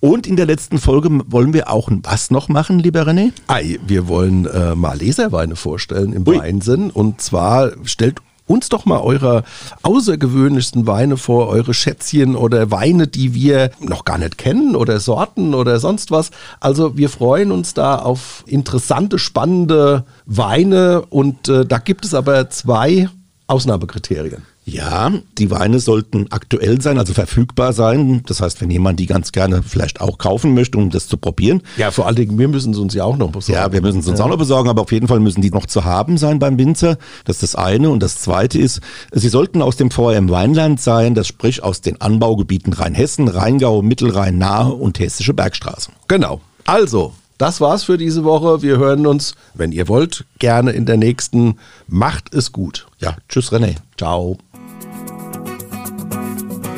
Und 0.00 0.26
in 0.26 0.36
der 0.36 0.46
letzten 0.46 0.78
Folge 0.78 1.10
wollen 1.26 1.52
wir 1.52 1.70
auch 1.70 1.90
was 2.02 2.30
noch 2.30 2.48
machen, 2.48 2.78
lieber 2.78 3.02
René? 3.02 3.32
Ei, 3.48 3.78
wir 3.86 4.08
wollen 4.08 4.46
äh, 4.46 4.74
mal 4.74 4.96
Leserweine 4.96 5.56
vorstellen 5.56 6.12
im 6.14 6.26
Ui. 6.26 6.38
Weinsinn. 6.38 6.90
Und 6.90 7.20
zwar 7.20 7.72
stellt 7.84 8.20
uns 8.46 8.68
doch 8.68 8.84
mal 8.84 9.00
eure 9.00 9.44
außergewöhnlichsten 9.82 10.86
Weine 10.86 11.16
vor, 11.16 11.48
eure 11.48 11.74
Schätzchen 11.74 12.36
oder 12.36 12.70
Weine, 12.70 13.06
die 13.06 13.34
wir 13.34 13.70
noch 13.80 14.04
gar 14.04 14.18
nicht 14.18 14.38
kennen 14.38 14.76
oder 14.76 15.00
Sorten 15.00 15.54
oder 15.54 15.80
sonst 15.80 16.10
was. 16.10 16.30
Also 16.60 16.96
wir 16.96 17.08
freuen 17.08 17.52
uns 17.52 17.74
da 17.74 17.96
auf 17.96 18.44
interessante, 18.46 19.18
spannende 19.18 20.04
Weine 20.26 21.02
und 21.08 21.48
äh, 21.48 21.64
da 21.64 21.78
gibt 21.78 22.04
es 22.04 22.14
aber 22.14 22.50
zwei 22.50 23.08
Ausnahmekriterien. 23.46 24.42
Ja, 24.66 25.12
die 25.36 25.50
Weine 25.50 25.78
sollten 25.78 26.26
aktuell 26.30 26.80
sein, 26.80 26.98
also 26.98 27.12
verfügbar 27.12 27.74
sein. 27.74 28.22
Das 28.26 28.40
heißt, 28.40 28.62
wenn 28.62 28.70
jemand 28.70 28.98
die 28.98 29.06
ganz 29.06 29.30
gerne 29.30 29.62
vielleicht 29.62 30.00
auch 30.00 30.16
kaufen 30.16 30.54
möchte, 30.54 30.78
um 30.78 30.88
das 30.88 31.06
zu 31.06 31.18
probieren. 31.18 31.62
Ja, 31.76 31.90
vor 31.90 32.06
allen 32.06 32.16
Dingen, 32.16 32.38
wir 32.38 32.48
müssen 32.48 32.72
es 32.72 32.78
uns 32.78 32.94
ja 32.94 33.04
auch 33.04 33.18
noch 33.18 33.30
besorgen. 33.30 33.60
Ja, 33.60 33.72
wir 33.72 33.82
müssen 33.82 34.00
es 34.00 34.08
uns 34.08 34.20
auch 34.20 34.28
noch 34.28 34.38
besorgen, 34.38 34.70
aber 34.70 34.82
auf 34.82 34.92
jeden 34.92 35.06
Fall 35.06 35.20
müssen 35.20 35.42
die 35.42 35.50
noch 35.50 35.66
zu 35.66 35.84
haben 35.84 36.16
sein 36.16 36.38
beim 36.38 36.58
Winzer. 36.58 36.96
Das 37.26 37.42
ist 37.42 37.54
das 37.54 37.56
eine. 37.56 37.90
Und 37.90 38.02
das 38.02 38.20
zweite 38.20 38.58
ist, 38.58 38.80
sie 39.12 39.28
sollten 39.28 39.60
aus 39.60 39.76
dem 39.76 39.90
VRM 39.90 40.30
Weinland 40.30 40.80
sein, 40.80 41.14
das 41.14 41.26
sprich 41.26 41.62
aus 41.62 41.82
den 41.82 42.00
Anbaugebieten 42.00 42.72
Rheinhessen, 42.72 43.28
Rheingau, 43.28 43.82
Mittelrhein, 43.82 44.38
Nahe 44.38 44.72
und 44.72 44.98
Hessische 44.98 45.34
Bergstraße. 45.34 45.90
Genau. 46.08 46.40
Also, 46.64 47.12
das 47.36 47.60
war's 47.60 47.84
für 47.84 47.98
diese 47.98 48.24
Woche. 48.24 48.62
Wir 48.62 48.78
hören 48.78 49.06
uns, 49.06 49.34
wenn 49.52 49.72
ihr 49.72 49.88
wollt, 49.88 50.24
gerne 50.38 50.70
in 50.70 50.86
der 50.86 50.96
nächsten. 50.96 51.58
Macht 51.86 52.32
es 52.32 52.52
gut. 52.52 52.86
Ja, 52.98 53.16
tschüss 53.28 53.52
René. 53.52 53.74
Ciao. 53.98 54.38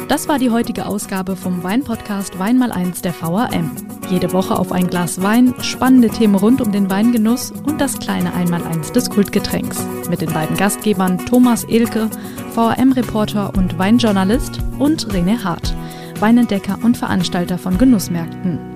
Das 0.09 0.29
war 0.29 0.39
die 0.39 0.51
heutige 0.51 0.87
Ausgabe 0.87 1.35
vom 1.35 1.65
Weinpodcast 1.65 2.39
Wein 2.39 2.59
mal 2.59 2.71
eins 2.71 3.03
der 3.03 3.13
VAM. 3.21 3.73
Jede 4.09 4.33
Woche 4.33 4.57
auf 4.57 4.71
ein 4.71 4.87
Glas 4.87 5.21
Wein, 5.21 5.53
spannende 5.63 6.09
Themen 6.09 6.37
rund 6.37 6.61
um 6.61 6.71
den 6.71 6.89
Weingenuss 6.89 7.51
und 7.51 7.81
das 7.81 7.99
kleine 7.99 8.33
Einmaleins 8.33 8.93
des 8.93 9.11
Kultgetränks. 9.11 9.85
Mit 10.09 10.21
den 10.21 10.33
beiden 10.33 10.57
Gastgebern 10.57 11.19
Thomas 11.27 11.65
Elke, 11.65 12.09
VAM-Reporter 12.55 13.53
und 13.57 13.79
Weinjournalist 13.79 14.61
und 14.79 15.09
René 15.09 15.43
Hart, 15.43 15.75
Weinentdecker 16.21 16.79
und 16.85 16.97
Veranstalter 16.97 17.59
von 17.59 17.77
Genussmärkten. 17.77 18.76